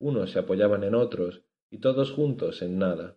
[0.00, 3.16] unos se apoyaban en otros, y todos juntos en nada.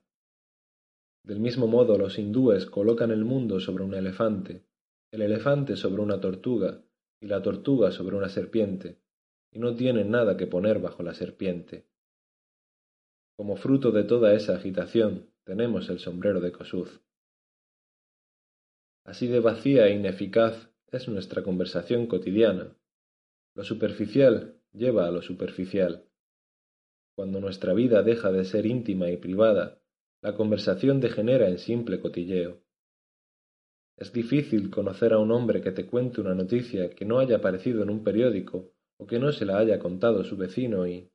[1.23, 4.65] Del mismo modo los hindúes colocan el mundo sobre un elefante,
[5.11, 6.81] el elefante sobre una tortuga,
[7.23, 8.99] y la tortuga sobre una serpiente,
[9.49, 11.87] y no tienen nada que poner bajo la serpiente.
[13.37, 17.01] Como fruto de toda esa agitación tenemos el sombrero de Kossuth.
[19.05, 22.75] Así de vacía e ineficaz es nuestra conversación cotidiana.
[23.55, 26.03] Lo superficial lleva a lo superficial.
[27.15, 29.79] Cuando nuestra vida deja de ser íntima y privada,
[30.21, 32.62] la conversación degenera en simple cotilleo.
[33.97, 37.83] Es difícil conocer a un hombre que te cuente una noticia que no haya aparecido
[37.83, 41.09] en un periódico o que no se la haya contado su vecino y,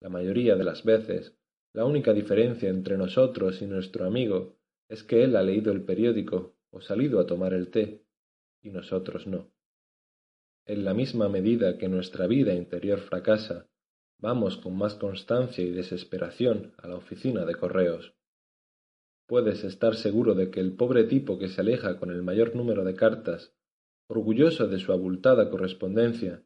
[0.00, 1.36] la mayoría de las veces,
[1.72, 4.56] la única diferencia entre nosotros y nuestro amigo
[4.88, 8.04] es que él ha leído el periódico o salido a tomar el té,
[8.62, 9.50] y nosotros no.
[10.66, 13.68] En la misma medida que nuestra vida interior fracasa,
[14.18, 18.14] vamos con más constancia y desesperación a la oficina de correos.
[19.30, 22.82] Puedes estar seguro de que el pobre tipo que se aleja con el mayor número
[22.82, 23.54] de cartas,
[24.08, 26.42] orgulloso de su abultada correspondencia,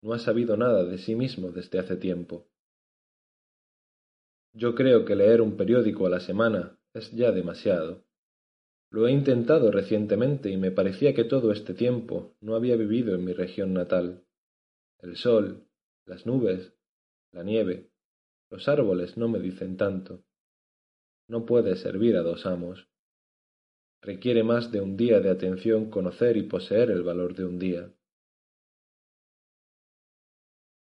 [0.00, 2.48] no ha sabido nada de sí mismo desde hace tiempo.
[4.54, 8.02] Yo creo que leer un periódico a la semana es ya demasiado.
[8.88, 13.26] Lo he intentado recientemente y me parecía que todo este tiempo no había vivido en
[13.26, 14.24] mi región natal.
[15.00, 15.66] El sol,
[16.06, 16.72] las nubes,
[17.30, 17.90] la nieve,
[18.48, 20.24] los árboles no me dicen tanto.
[21.28, 22.88] No puede servir a dos amos.
[24.00, 27.92] Requiere más de un día de atención conocer y poseer el valor de un día.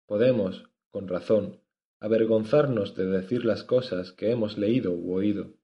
[0.06, 1.60] Podemos, con razón,
[2.00, 5.54] avergonzarnos de decir las cosas que hemos leído u oído.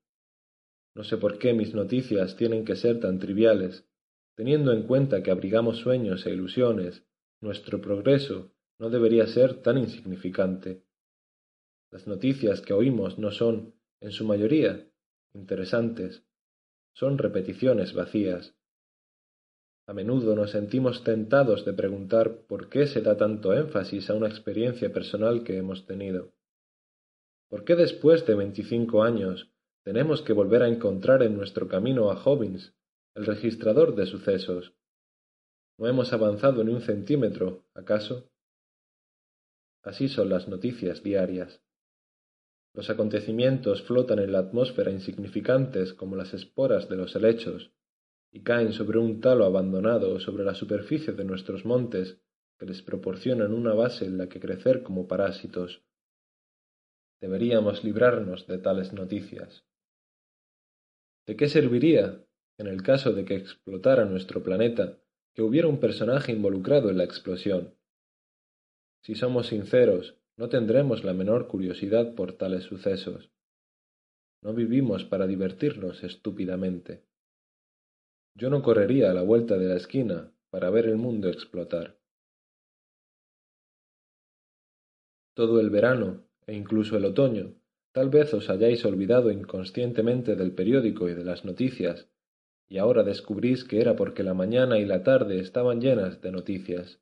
[0.95, 3.87] No sé por qué mis noticias tienen que ser tan triviales,
[4.37, 7.05] teniendo en cuenta que abrigamos sueños e ilusiones,
[7.41, 10.83] nuestro progreso no debería ser tan insignificante.
[11.91, 14.87] Las noticias que oímos no son, en su mayoría,
[15.35, 16.23] interesantes,
[16.95, 18.55] son repeticiones vacías.
[19.87, 24.29] A menudo nos sentimos tentados de preguntar por qué se da tanto énfasis a una
[24.29, 26.33] experiencia personal que hemos tenido.
[27.49, 29.51] ¿Por qué después de veinticinco años
[29.83, 32.75] tenemos que volver a encontrar en nuestro camino a Hobbins,
[33.15, 34.75] el registrador de sucesos?
[35.77, 38.31] ¿No hemos avanzado ni un centímetro, acaso?
[39.83, 41.61] Así son las noticias diarias.
[42.73, 47.73] Los acontecimientos flotan en la atmósfera insignificantes como las esporas de los helechos,
[48.33, 52.21] y caen sobre un talo abandonado o sobre la superficie de nuestros montes
[52.59, 55.83] que les proporcionan una base en la que crecer como parásitos.
[57.21, 59.65] Deberíamos librarnos de tales noticias.
[61.27, 62.25] ¿De qué serviría,
[62.59, 64.99] en el caso de que explotara nuestro planeta,
[65.35, 67.75] que hubiera un personaje involucrado en la explosión?
[69.03, 73.31] Si somos sinceros, no tendremos la menor curiosidad por tales sucesos.
[74.43, 77.05] No vivimos para divertirnos estúpidamente.
[78.35, 81.99] Yo no correría a la vuelta de la esquina para ver el mundo explotar.
[85.35, 87.57] Todo el verano, e incluso el otoño,
[87.93, 92.09] tal vez os hayáis olvidado inconscientemente del periódico y de las noticias,
[92.67, 96.99] y ahora descubrís que era porque la mañana y la tarde estaban llenas de noticias.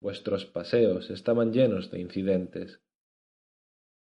[0.00, 2.80] Vuestros paseos estaban llenos de incidentes.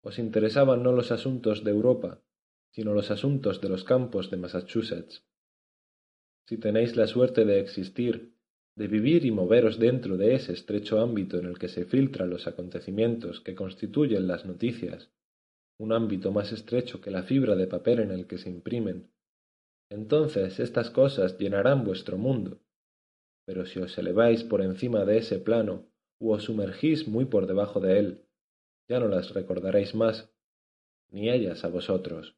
[0.00, 2.22] Os interesaban no los asuntos de Europa,
[2.70, 5.24] sino los asuntos de los campos de Massachusetts.
[6.46, 8.32] Si tenéis la suerte de existir,
[8.76, 12.46] de vivir y moveros dentro de ese estrecho ámbito en el que se filtran los
[12.46, 15.10] acontecimientos que constituyen las noticias,
[15.78, 19.10] un ámbito más estrecho que la fibra de papel en el que se imprimen,
[19.90, 22.60] entonces estas cosas llenarán vuestro mundo
[23.44, 25.88] pero si os eleváis por encima de ese plano
[26.18, 28.22] u os sumergís muy por debajo de él,
[28.88, 30.30] ya no las recordaréis más,
[31.10, 32.36] ni ellas a vosotros.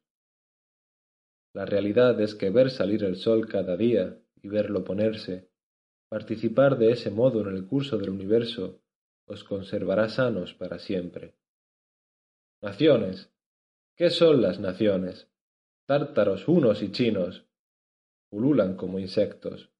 [1.53, 5.49] La realidad es que ver salir el sol cada día y verlo ponerse,
[6.09, 8.81] participar de ese modo en el curso del universo,
[9.25, 11.35] os conservará sanos para siempre.
[12.61, 13.31] Naciones.
[13.95, 15.29] ¿Qué son las naciones?
[15.85, 17.45] Tártaros unos y chinos.
[18.29, 19.71] Pululan como insectos.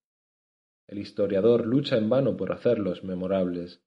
[0.87, 3.81] El historiador lucha en vano por hacerlos memorables.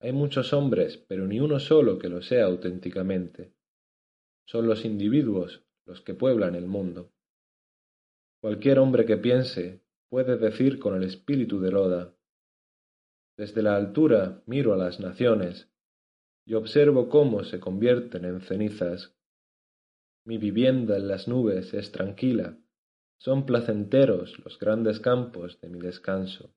[0.00, 3.52] Hay muchos hombres, pero ni uno solo que lo sea auténticamente.
[4.46, 7.12] Son los individuos los que pueblan el mundo.
[8.40, 12.14] Cualquier hombre que piense puede decir con el espíritu de Loda,
[13.40, 15.70] desde la altura miro a las naciones
[16.44, 19.16] y observo cómo se convierten en cenizas.
[20.26, 22.59] Mi vivienda en las nubes es tranquila
[23.20, 26.54] son placenteros los grandes campos de mi descanso.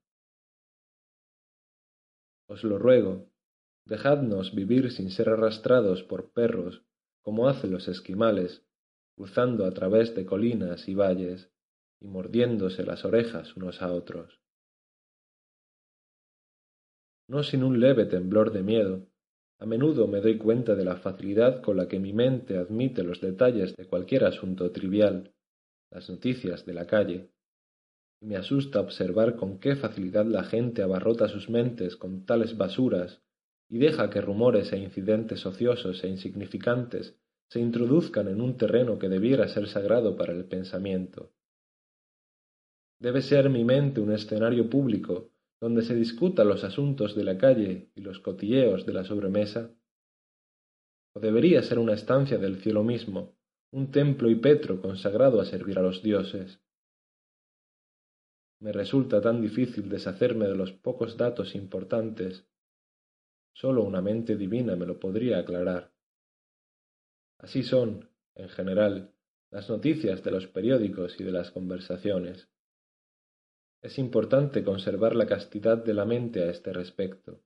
[2.47, 3.29] Os lo ruego,
[3.85, 6.81] dejadnos vivir sin ser arrastrados por perros,
[7.21, 8.65] como hacen los esquimales,
[9.17, 11.51] cruzando a través de colinas y valles,
[11.99, 14.39] y mordiéndose las orejas unos a otros.
[17.27, 19.07] No sin un leve temblor de miedo,
[19.59, 23.19] a menudo me doy cuenta de la facilidad con la que mi mente admite los
[23.19, 25.33] detalles de cualquier asunto trivial,
[25.93, 27.29] las noticias de la calle,
[28.19, 33.21] y me asusta observar con qué facilidad la gente abarrota sus mentes con tales basuras
[33.69, 37.15] y deja que rumores e incidentes ociosos e insignificantes
[37.49, 41.31] se introduzcan en un terreno que debiera ser sagrado para el pensamiento.
[42.99, 45.29] Debe ser mi mente un escenario público
[45.59, 49.71] donde se discutan los asuntos de la calle y los cotilleos de la sobremesa?
[51.13, 53.35] ¿O debería ser una estancia del cielo mismo,
[53.73, 56.61] un templo y petro consagrado a servir a los dioses?
[58.59, 62.45] Me resulta tan difícil deshacerme de los pocos datos importantes.
[63.51, 65.91] Sólo una mente divina me lo podría aclarar.
[67.39, 69.11] Así son, en general,
[69.49, 72.51] las noticias de los periódicos y de las conversaciones.
[73.81, 77.41] Es importante conservar la castidad de la mente a este respecto.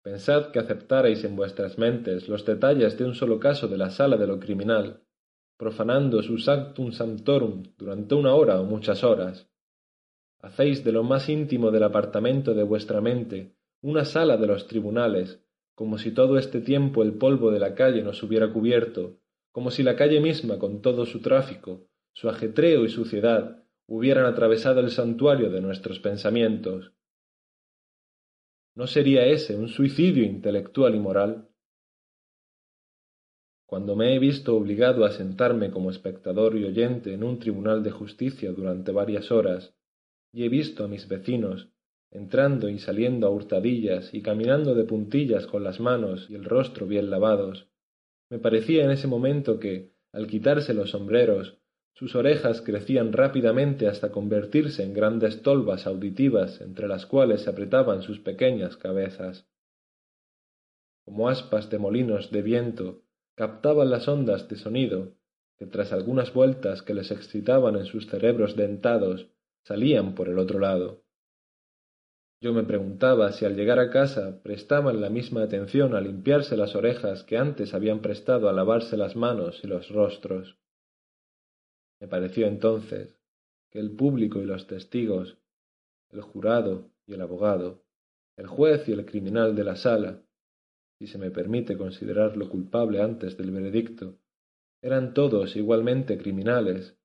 [0.00, 4.16] Pensad que aceptarais en vuestras mentes los detalles de un solo caso de la sala
[4.16, 5.05] de lo criminal,
[5.56, 9.48] profanando su sanctum sanctorum durante una hora o muchas horas,
[10.40, 15.42] hacéis de lo más íntimo del apartamento de vuestra mente una sala de los tribunales,
[15.74, 19.20] como si todo este tiempo el polvo de la calle nos hubiera cubierto,
[19.52, 24.80] como si la calle misma con todo su tráfico, su ajetreo y suciedad, hubieran atravesado
[24.80, 26.92] el santuario de nuestros pensamientos.
[28.74, 31.48] ¿No sería ese un suicidio intelectual y moral?
[33.66, 37.90] Cuando me he visto obligado a sentarme como espectador y oyente en un tribunal de
[37.90, 39.74] justicia durante varias horas,
[40.32, 41.68] y he visto a mis vecinos
[42.10, 46.86] entrando y saliendo a hurtadillas y caminando de puntillas con las manos y el rostro
[46.86, 47.68] bien lavados.
[48.30, 51.58] Me parecía en ese momento que, al quitarse los sombreros,
[51.92, 58.02] sus orejas crecían rápidamente hasta convertirse en grandes tolvas auditivas entre las cuales se apretaban
[58.02, 59.48] sus pequeñas cabezas.
[61.04, 63.02] Como aspas de molinos de viento,
[63.36, 65.14] captaban las ondas de sonido
[65.58, 69.28] que tras algunas vueltas que les excitaban en sus cerebros dentados
[69.62, 71.02] salían por el otro lado.
[72.40, 76.74] Yo me preguntaba si al llegar a casa prestaban la misma atención a limpiarse las
[76.74, 80.58] orejas que antes habían prestado a lavarse las manos y los rostros.
[82.00, 83.18] Me pareció entonces
[83.70, 85.38] que el público y los testigos,
[86.10, 87.84] el jurado y el abogado,
[88.36, 90.22] el juez y el criminal de la sala,
[90.98, 94.18] si se me permite considerarlo culpable antes del veredicto,
[94.82, 96.98] eran todos igualmente criminales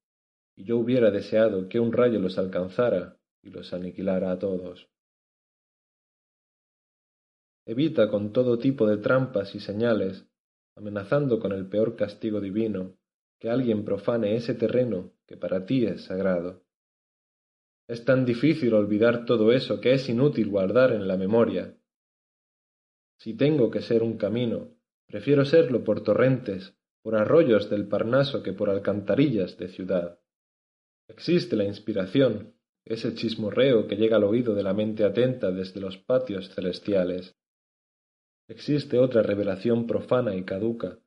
[0.55, 4.89] y yo hubiera deseado que un rayo los alcanzara y los aniquilara a todos.
[7.65, 10.27] Evita con todo tipo de trampas y señales,
[10.75, 12.97] amenazando con el peor castigo divino,
[13.39, 16.63] que alguien profane ese terreno que para ti es sagrado.
[17.87, 21.75] Es tan difícil olvidar todo eso que es inútil guardar en la memoria.
[23.21, 24.73] Si tengo que ser un camino,
[25.05, 30.19] prefiero serlo por torrentes, por arroyos del Parnaso que por alcantarillas de ciudad.
[31.07, 35.99] Existe la inspiración, ese chismorreo que llega al oído de la mente atenta desde los
[35.99, 37.35] patios celestiales.
[38.47, 40.97] Existe otra revelación profana y caduca,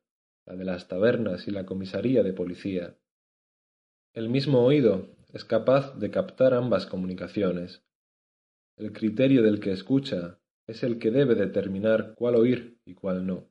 [0.45, 2.97] la de las tabernas y la comisaría de policía.
[4.13, 7.83] El mismo oído es capaz de captar ambas comunicaciones.
[8.77, 13.49] El criterio del que escucha es el que debe determinar cuál oír y cuál no.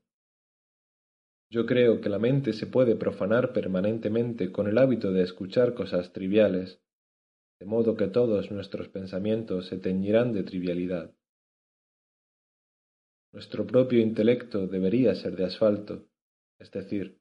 [1.50, 6.12] Yo creo que la mente se puede profanar permanentemente con el hábito de escuchar cosas
[6.12, 6.80] triviales,
[7.60, 11.14] de modo que todos nuestros pensamientos se teñirán de trivialidad.
[13.32, 16.08] Nuestro propio intelecto debería ser de asfalto,
[16.58, 17.20] es decir,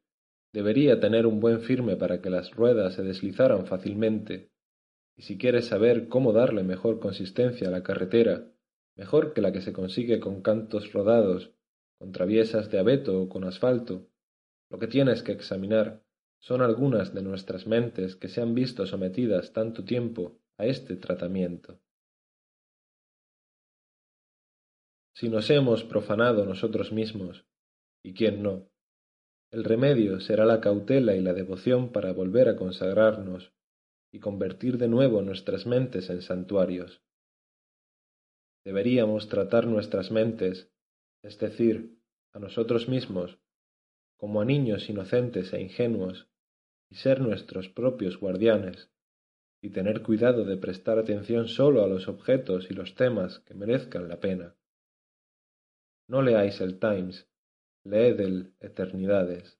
[0.53, 4.51] debería tener un buen firme para que las ruedas se deslizaran fácilmente,
[5.15, 8.52] y si quieres saber cómo darle mejor consistencia a la carretera,
[8.95, 11.51] mejor que la que se consigue con cantos rodados,
[11.97, 14.07] con traviesas de abeto o con asfalto,
[14.69, 16.03] lo que tienes que examinar
[16.39, 21.79] son algunas de nuestras mentes que se han visto sometidas tanto tiempo a este tratamiento.
[25.15, 27.45] Si nos hemos profanado nosotros mismos,
[28.03, 28.67] y quién no,
[29.51, 33.53] el remedio será la cautela y la devoción para volver a consagrarnos
[34.11, 37.03] y convertir de nuevo nuestras mentes en santuarios.
[38.65, 40.71] Deberíamos tratar nuestras mentes,
[41.21, 41.99] es decir,
[42.31, 43.39] a nosotros mismos,
[44.17, 46.29] como a niños inocentes e ingenuos,
[46.89, 48.89] y ser nuestros propios guardianes,
[49.61, 54.07] y tener cuidado de prestar atención sólo a los objetos y los temas que merezcan
[54.07, 54.55] la pena.
[56.07, 57.29] No leáis el Times,
[57.83, 59.59] leed el Eternidades.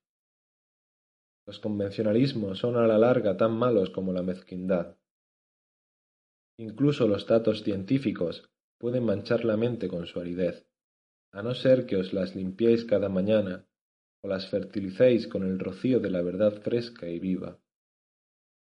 [1.45, 4.97] Los convencionalismos son a la larga tan malos como la mezquindad.
[6.57, 8.52] Incluso los datos científicos
[8.83, 10.67] pueden manchar la mente con su aridez,
[11.31, 13.65] a no ser que os las limpiéis cada mañana
[14.21, 17.57] o las fertilicéis con el rocío de la verdad fresca y viva.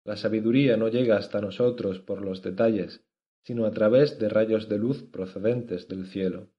[0.05, 3.07] La sabiduría no llega hasta nosotros por los detalles,
[3.45, 6.51] sino a través de rayos de luz procedentes del cielo.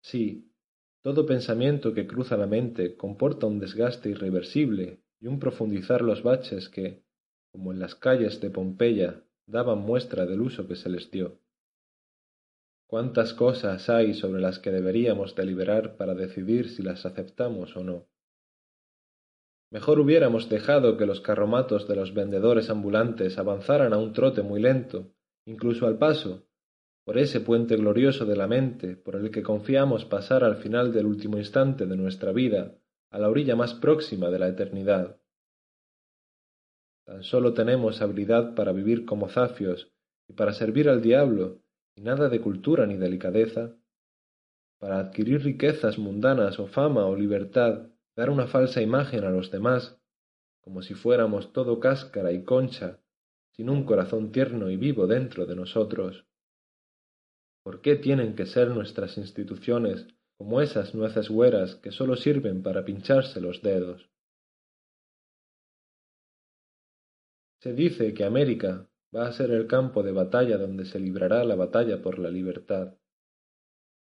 [0.00, 0.50] Sí,
[1.02, 6.70] todo pensamiento que cruza la mente comporta un desgaste irreversible y un profundizar los baches
[6.70, 7.02] que,
[7.52, 11.40] como en las calles de Pompeya, daban muestra del uso que se les dio.
[12.90, 18.08] Cuántas cosas hay sobre las que deberíamos deliberar para decidir si las aceptamos o no.
[19.70, 24.60] Mejor hubiéramos dejado que los carromatos de los vendedores ambulantes avanzaran a un trote muy
[24.60, 25.14] lento,
[25.46, 26.48] incluso al paso,
[27.04, 31.06] por ese puente glorioso de la mente por el que confiamos pasar al final del
[31.06, 32.74] último instante de nuestra vida
[33.12, 35.20] a la orilla más próxima de la eternidad.
[37.06, 39.92] Tan solo tenemos habilidad para vivir como zafios
[40.28, 41.59] y para servir al diablo,
[41.94, 43.76] y nada de cultura ni delicadeza,
[44.78, 49.98] para adquirir riquezas mundanas o fama o libertad dar una falsa imagen a los demás,
[50.60, 53.00] como si fuéramos todo cáscara y concha,
[53.52, 56.26] sin un corazón tierno y vivo dentro de nosotros.
[57.62, 62.84] ¿Por qué tienen que ser nuestras instituciones como esas nueces hueras que sólo sirven para
[62.84, 64.10] pincharse los dedos?
[67.60, 71.56] Se dice que América va a ser el campo de batalla donde se librará la
[71.56, 72.94] batalla por la libertad,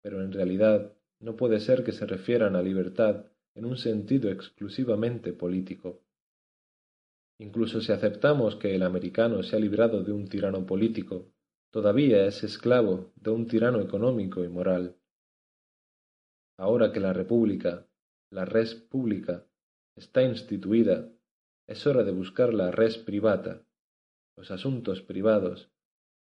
[0.02, 5.34] pero en realidad no puede ser que se refieran a libertad en un sentido exclusivamente
[5.34, 6.02] político.
[7.40, 11.32] Incluso si aceptamos que el americano se ha librado de un tirano político,
[11.72, 14.98] todavía es esclavo de un tirano económico y moral.
[16.58, 17.88] Ahora que la República,
[18.32, 19.46] la res pública,
[19.96, 21.10] está instituida,
[21.68, 23.66] es hora de buscar la res privata,
[24.40, 25.70] los asuntos privados,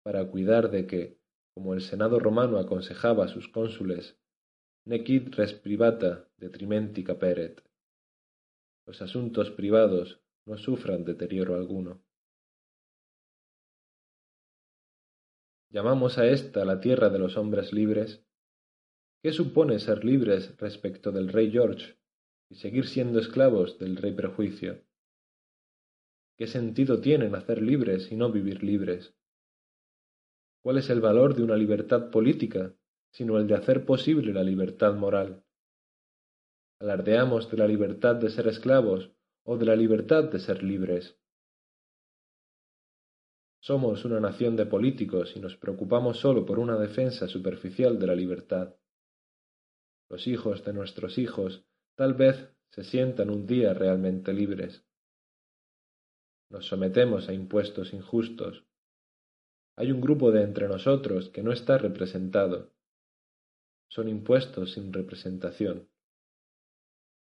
[0.03, 1.21] para cuidar de que,
[1.55, 4.19] como el Senado romano aconsejaba a sus cónsules,
[4.87, 7.63] nequid res privata detrimenti caperet.
[8.87, 12.03] Los asuntos privados no sufran deterioro alguno.
[15.71, 18.27] ¿Llamamos a esta la tierra de los hombres libres?
[19.23, 21.97] ¿Qué supone ser libres respecto del rey George
[22.51, 24.88] y seguir siendo esclavos del rey prejuicio?
[26.39, 29.15] ¿Qué sentido tiene nacer libres y no vivir libres?
[30.63, 32.75] ¿Cuál es el valor de una libertad política
[33.11, 35.45] sino el de hacer posible la libertad moral.
[36.81, 39.11] Alardeamos de la libertad de ser esclavos
[39.45, 41.19] o de la libertad de ser libres.
[43.61, 48.15] Somos una nación de políticos y nos preocupamos solo por una defensa superficial de la
[48.15, 48.77] libertad.
[50.09, 51.65] Los hijos de nuestros hijos
[51.97, 54.88] tal vez se sientan un día realmente libres.
[56.51, 58.65] Nos sometemos a impuestos injustos.
[59.77, 62.73] Hay un grupo de entre nosotros que no está representado
[63.89, 65.89] son impuestos sin representación.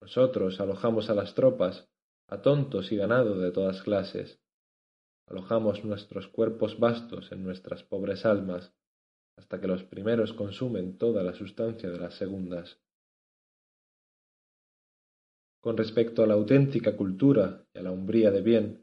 [0.02, 1.90] Nosotros alojamos a las tropas,
[2.28, 4.40] a tontos y ganado de todas clases.
[5.28, 8.74] Alojamos nuestros cuerpos vastos en nuestras pobres almas,
[9.38, 12.80] hasta que los primeros consumen toda la sustancia de las segundas.
[15.62, 18.83] Con respecto a la auténtica cultura y a la umbría de bien,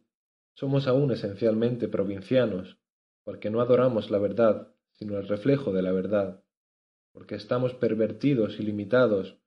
[0.61, 2.77] somos aún esencialmente provincianos,
[3.25, 6.45] porque no adoramos la verdad, sino el reflejo de la verdad,
[7.15, 9.39] porque estamos pervertidos y limitados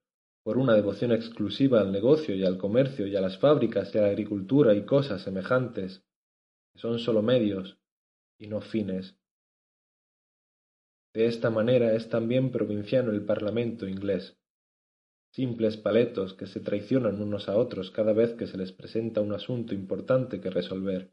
[0.43, 4.01] por una devoción exclusiva al negocio y al comercio y a las fábricas y a
[4.01, 6.03] la agricultura y cosas semejantes,
[6.74, 7.78] que son sólo medios
[8.39, 9.16] y no fines.
[11.14, 14.36] De esta manera es también provinciano el Parlamento inglés,
[15.34, 19.34] simples paletos que se traicionan unos a otros cada vez que se les presenta un
[19.34, 21.11] asunto importante que resolver.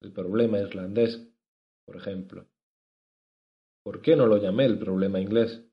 [0.00, 1.32] El problema irlandés,
[1.86, 2.46] por ejemplo.
[3.82, 5.64] ¿Por qué no lo llamé el problema inglés?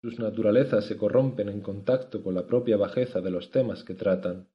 [0.00, 4.48] Sus naturalezas se corrompen en contacto con la propia bajeza de los temas que tratan.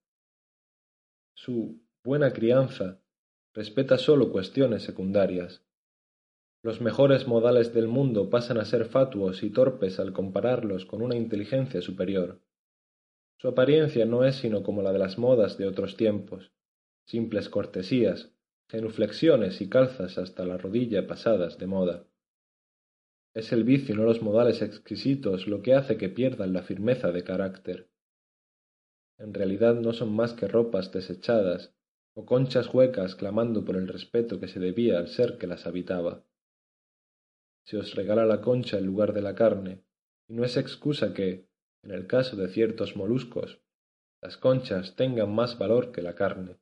[1.36, 3.00] Su buena crianza
[3.54, 5.64] respeta sólo cuestiones secundarias.
[6.64, 11.16] Los mejores modales del mundo pasan a ser fatuos y torpes al compararlos con una
[11.16, 12.42] inteligencia superior.
[13.40, 16.52] Su apariencia no es sino como la de las modas de otros tiempos,
[17.06, 18.34] simples cortesías,
[18.70, 22.08] genuflexiones y calzas hasta la rodilla pasadas de moda.
[23.36, 27.12] Es el vicio y no los modales exquisitos lo que hace que pierdan la firmeza
[27.12, 27.88] de carácter.
[29.20, 31.76] En realidad no son más que ropas desechadas
[32.16, 36.24] o conchas huecas clamando por el respeto que se debía al ser que las habitaba.
[37.68, 39.84] Se os regala la concha en lugar de la carne,
[40.30, 41.50] y no es excusa que,
[41.84, 43.60] en el caso de ciertos moluscos,
[44.22, 46.56] las conchas tengan más valor que la carne.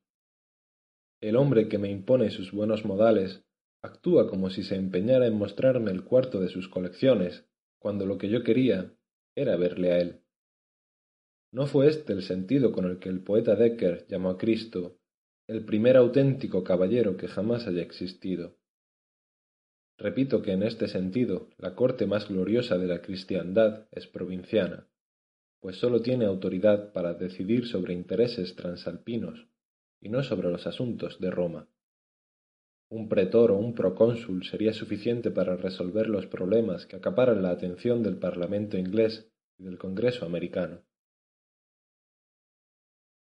[1.21, 3.45] El hombre que me impone sus buenos modales
[3.83, 7.45] actúa como si se empeñara en mostrarme el cuarto de sus colecciones,
[7.77, 8.91] cuando lo que yo quería
[9.35, 10.23] era verle a él.
[11.51, 14.97] No fue este el sentido con el que el poeta Decker llamó a Cristo
[15.47, 18.57] el primer auténtico caballero que jamás haya existido.
[19.97, 24.87] Repito que en este sentido la corte más gloriosa de la cristiandad es provinciana,
[25.61, 29.47] pues sólo tiene autoridad para decidir sobre intereses transalpinos
[30.01, 31.69] y no sobre los asuntos de Roma.
[32.87, 38.03] un pretor o un procónsul sería suficiente para resolver los problemas que acaparan la atención
[38.03, 39.27] del Parlamento inglés
[39.57, 40.83] y del Congreso americano.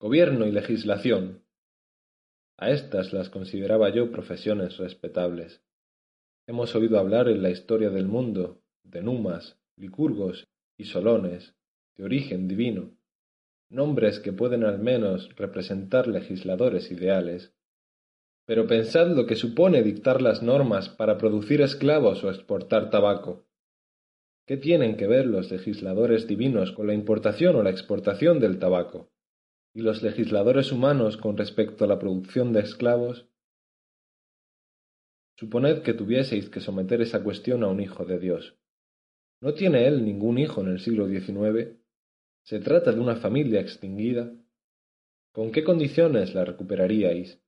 [0.00, 1.44] Gobierno y legislación.
[2.58, 5.62] A estas las consideraba yo profesiones respetables.
[6.48, 10.46] Hemos oído hablar en la historia del mundo de numas, licurgos
[10.78, 11.56] y solones,
[11.96, 12.96] de origen divino,
[13.68, 17.52] nombres que pueden al menos representar legisladores ideales.
[18.44, 23.48] Pero pensad lo que supone dictar las normas para producir esclavos o exportar tabaco.
[24.46, 29.10] ¿Qué tienen que ver los legisladores divinos con la importación o la exportación del tabaco?
[29.74, 33.26] ¿Y los legisladores humanos con respecto a la producción de esclavos?
[35.38, 38.56] Suponed que tuvieseis que someter esa cuestión a un hijo de Dios.
[39.42, 41.76] ¿No tiene él ningún hijo en el siglo XIX?
[42.42, 44.32] ¿Se trata de una familia extinguida?
[45.32, 47.38] ¿Con qué condiciones la recuperaríais?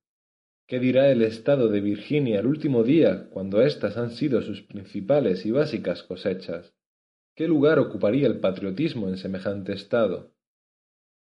[0.66, 5.46] ¿Qué dirá el estado de Virginia el último día, cuando éstas han sido sus principales
[5.46, 6.74] y básicas cosechas?
[7.34, 10.34] ¿Qué lugar ocuparía el patriotismo en semejante estado?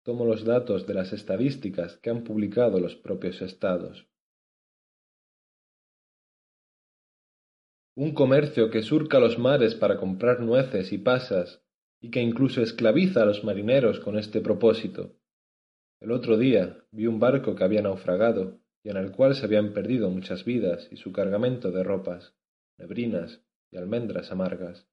[0.03, 4.09] Tomo los datos de las estadísticas que han publicado los propios estados.
[7.99, 11.65] Un comercio que surca los mares para comprar nueces y pasas,
[11.99, 15.17] y que incluso esclaviza a los marineros con este propósito.
[16.03, 19.73] El otro día vi un barco que había naufragado y en el cual se habían
[19.73, 22.37] perdido muchas vidas y su cargamento de ropas,
[22.77, 24.87] nebrinas y almendras amargas.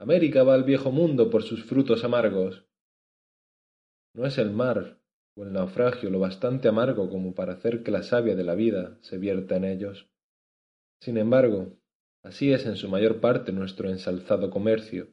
[0.00, 2.66] América va al viejo mundo por sus frutos amargos.
[4.14, 4.98] No es el mar
[5.36, 8.98] o el naufragio lo bastante amargo como para hacer que la savia de la vida
[9.00, 10.10] se vierta en ellos.
[11.00, 11.78] Sin embargo,
[12.22, 15.08] así es en su mayor parte nuestro ensalzado comercio,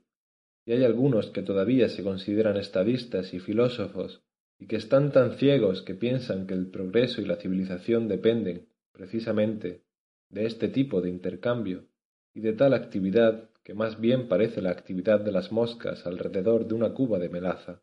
[0.65, 4.23] y hay algunos que todavía se consideran estadistas y filósofos,
[4.57, 9.83] y que están tan ciegos que piensan que el progreso y la civilización dependen, precisamente,
[10.29, 11.88] de este tipo de intercambio,
[12.33, 16.75] y de tal actividad que más bien parece la actividad de las moscas alrededor de
[16.75, 17.81] una cuba de melaza.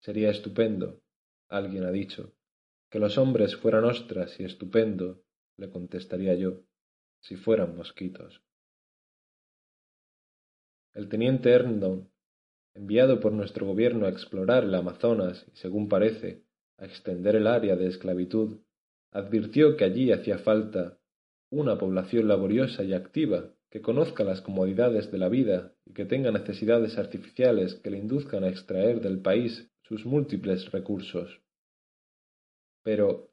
[0.00, 1.02] Sería estupendo,
[1.48, 2.34] alguien ha dicho,
[2.90, 5.22] que los hombres fueran ostras y estupendo
[5.60, 6.62] le contestaría yo,
[7.20, 8.42] si fueran mosquitos.
[10.94, 12.10] El teniente Herndon,
[12.74, 16.42] enviado por nuestro gobierno a explorar el Amazonas y, según parece,
[16.78, 18.60] a extender el área de esclavitud,
[19.12, 20.98] advirtió que allí hacía falta
[21.50, 26.32] una población laboriosa y activa que conozca las comodidades de la vida y que tenga
[26.32, 31.40] necesidades artificiales que le induzcan a extraer del país sus múltiples recursos.
[32.82, 33.30] Pero,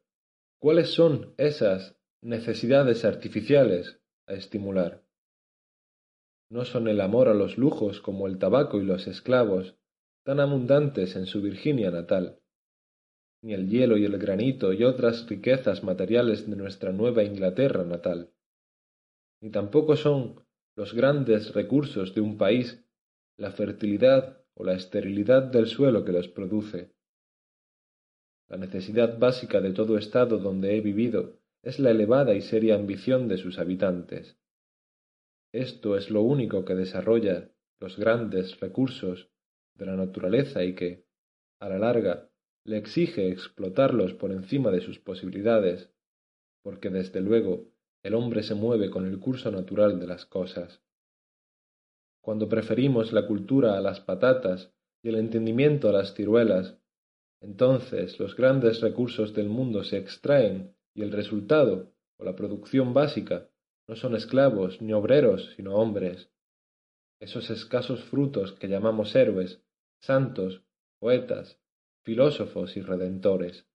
[0.59, 5.03] ¿cuáles son esas necesidades artificiales a estimular.
[6.49, 9.76] No son el amor a los lujos como el tabaco y los esclavos,
[10.24, 12.39] tan abundantes en su Virginia natal,
[13.41, 18.34] ni el hielo y el granito y otras riquezas materiales de nuestra Nueva Inglaterra natal,
[19.41, 20.43] ni tampoco son
[20.76, 22.84] los grandes recursos de un país
[23.38, 26.91] la fertilidad o la esterilidad del suelo que los produce.
[28.49, 33.28] La necesidad básica de todo estado donde he vivido es la elevada y seria ambición
[33.28, 34.38] de sus habitantes.
[35.51, 37.51] Esto es lo único que desarrolla
[37.82, 39.30] los grandes recursos
[39.76, 41.03] de la naturaleza y que,
[41.59, 42.30] a la larga,
[42.63, 45.91] le exige explotarlos por encima de sus posibilidades,
[46.63, 47.68] porque desde luego
[48.01, 50.82] el hombre se mueve con el curso natural de las cosas.
[52.22, 56.78] Cuando preferimos la cultura a las patatas y el entendimiento a las ciruelas,
[57.41, 63.52] entonces los grandes recursos del mundo se extraen y el resultado, o la producción básica,
[63.88, 66.32] no son esclavos ni obreros, sino hombres.
[67.22, 69.64] Esos escasos frutos que llamamos héroes,
[70.02, 70.64] santos,
[71.00, 71.62] poetas,
[72.04, 73.68] filósofos y redentores.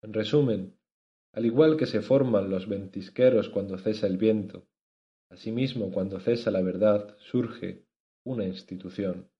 [0.00, 0.78] En resumen,
[1.34, 4.66] al igual que se forman los ventisqueros cuando cesa el viento,
[5.28, 7.84] asimismo cuando cesa la verdad surge
[8.24, 9.30] una institución.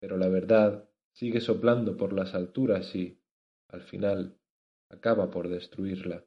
[0.00, 3.20] Pero la verdad sigue soplando por las alturas y,
[3.68, 4.38] al final,
[4.88, 6.24] acaba por destruirla.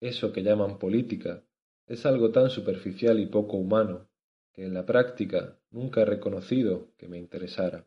[0.00, 1.44] Eso que llaman política
[1.86, 4.08] es algo tan superficial y poco humano
[4.52, 7.86] que en la práctica nunca he reconocido que me interesara.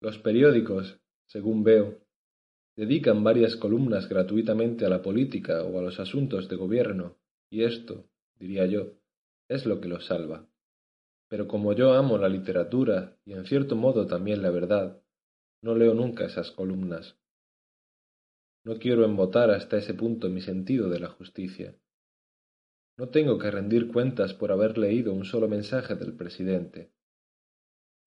[0.00, 1.98] Los periódicos, según veo,
[2.76, 7.18] dedican varias columnas gratuitamente a la política o a los asuntos de gobierno,
[7.50, 8.08] y esto,
[8.38, 8.94] diría yo,
[9.48, 10.48] es lo que los salva.
[11.30, 15.00] Pero como yo amo la literatura y en cierto modo también la verdad,
[15.62, 17.16] no leo nunca esas columnas.
[18.64, 21.76] No quiero embotar hasta ese punto mi sentido de la justicia.
[22.98, 26.92] No tengo que rendir cuentas por haber leído un solo mensaje del presidente.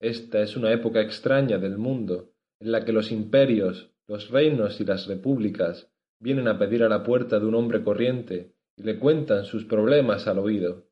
[0.01, 4.86] Esta es una época extraña del mundo en la que los imperios, los reinos y
[4.86, 9.45] las repúblicas vienen a pedir a la puerta de un hombre corriente y le cuentan
[9.45, 10.89] sus problemas al oído.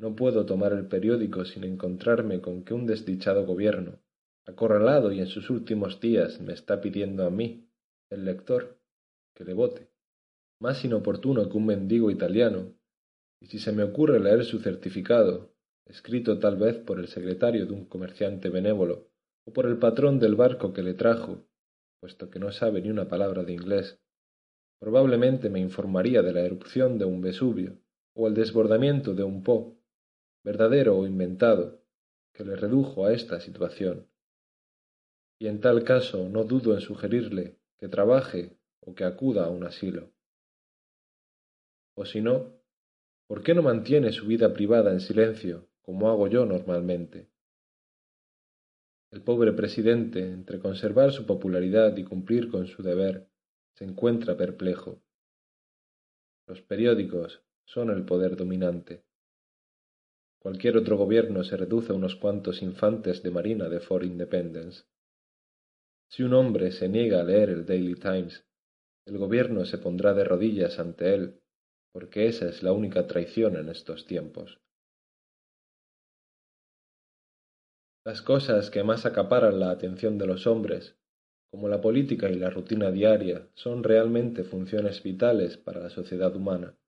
[0.00, 3.98] No puedo tomar el periódico sin encontrarme con que un desdichado gobierno,
[4.46, 7.68] acorralado y en sus últimos días, me está pidiendo a mí,
[8.10, 8.78] el lector,
[9.34, 9.90] que le vote,
[10.60, 12.74] más inoportuno que un mendigo italiano,
[13.40, 15.52] y si se me ocurre leer su certificado,
[15.84, 19.08] escrito tal vez por el secretario de un comerciante benévolo,
[19.46, 21.44] o por el patrón del barco que le trajo,
[22.00, 24.00] puesto que no sabe ni una palabra de inglés,
[24.80, 27.78] probablemente me informaría de la erupción de un Vesubio,
[28.14, 29.77] o el desbordamiento de un Po,
[30.48, 31.84] verdadero o inventado,
[32.32, 34.08] que le redujo a esta situación.
[35.38, 39.64] Y en tal caso no dudo en sugerirle que trabaje o que acuda a un
[39.64, 40.10] asilo.
[41.94, 42.36] O si no,
[43.26, 47.28] ¿por qué no mantiene su vida privada en silencio, como hago yo normalmente?
[49.10, 53.28] El pobre presidente, entre conservar su popularidad y cumplir con su deber,
[53.74, 55.02] se encuentra perplejo.
[56.46, 59.07] Los periódicos son el poder dominante.
[60.40, 64.84] Cualquier otro gobierno se reduce a unos cuantos infantes de marina de Fort Independence.
[66.08, 68.46] Si un hombre se niega a leer el Daily Times,
[69.04, 71.40] el gobierno se pondrá de rodillas ante él,
[71.92, 74.60] porque esa es la única traición en estos tiempos.
[78.04, 80.96] Las cosas que más acaparan la atención de los hombres,
[81.50, 86.78] como la política y la rutina diaria, son realmente funciones vitales para la sociedad humana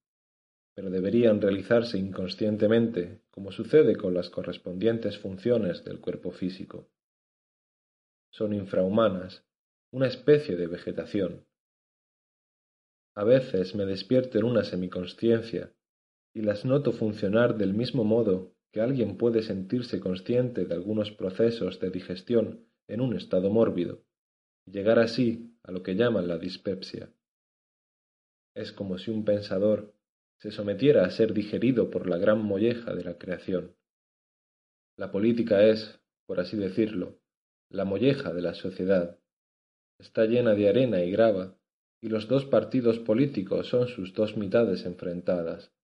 [0.75, 6.89] pero deberían realizarse inconscientemente, como sucede con las correspondientes funciones del cuerpo físico.
[8.31, 9.45] Son infrahumanas,
[9.93, 11.47] una especie de vegetación.
[13.14, 15.75] A veces me despierto en una semiconsciencia
[16.33, 21.81] y las noto funcionar del mismo modo que alguien puede sentirse consciente de algunos procesos
[21.81, 24.05] de digestión en un estado mórbido
[24.64, 27.12] y llegar así a lo que llaman la dispepsia.
[28.55, 29.95] Es como si un pensador
[30.41, 33.76] se sometiera a ser digerido por la gran molleja de la creación.
[34.97, 37.20] La política es, por así decirlo,
[37.68, 39.18] la molleja de la sociedad.
[39.99, 41.59] Está llena de arena y grava,
[42.01, 45.74] y los dos partidos políticos son sus dos mitades enfrentadas.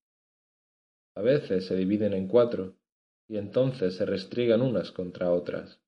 [1.14, 2.78] A veces se dividen en cuatro,
[3.28, 5.82] y entonces se restriegan unas contra otras.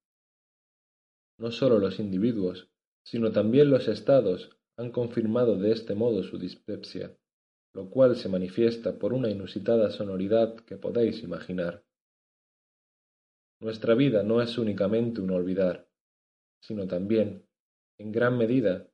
[1.38, 2.68] No sólo los individuos,
[3.02, 7.16] sino también los estados han confirmado de este modo su dispepsia
[7.78, 11.84] lo cual se manifiesta por una inusitada sonoridad que podéis imaginar.
[13.60, 15.88] Nuestra vida no es únicamente un olvidar,
[16.60, 17.46] sino también,
[17.96, 18.88] en gran medida,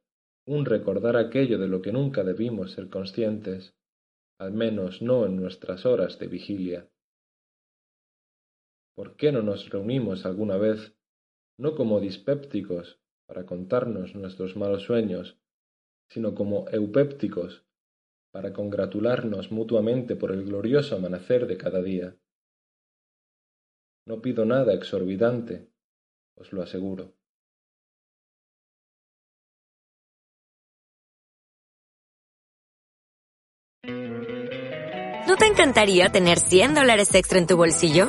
[0.46, 3.74] un recordar aquello de lo que nunca debimos ser conscientes,
[4.38, 6.90] al menos no en nuestras horas de vigilia.
[8.94, 10.94] ¿Por qué no nos reunimos alguna vez,
[11.58, 15.38] no como dispépticos, para contarnos nuestros malos sueños,
[16.10, 17.64] sino como eupépticos,
[18.34, 22.16] para congratularnos mutuamente por el glorioso amanecer de cada día.
[24.06, 25.70] No pido nada exorbitante,
[26.34, 27.14] os lo aseguro.
[35.28, 38.08] ¿No te encantaría tener 100 dólares extra en tu bolsillo?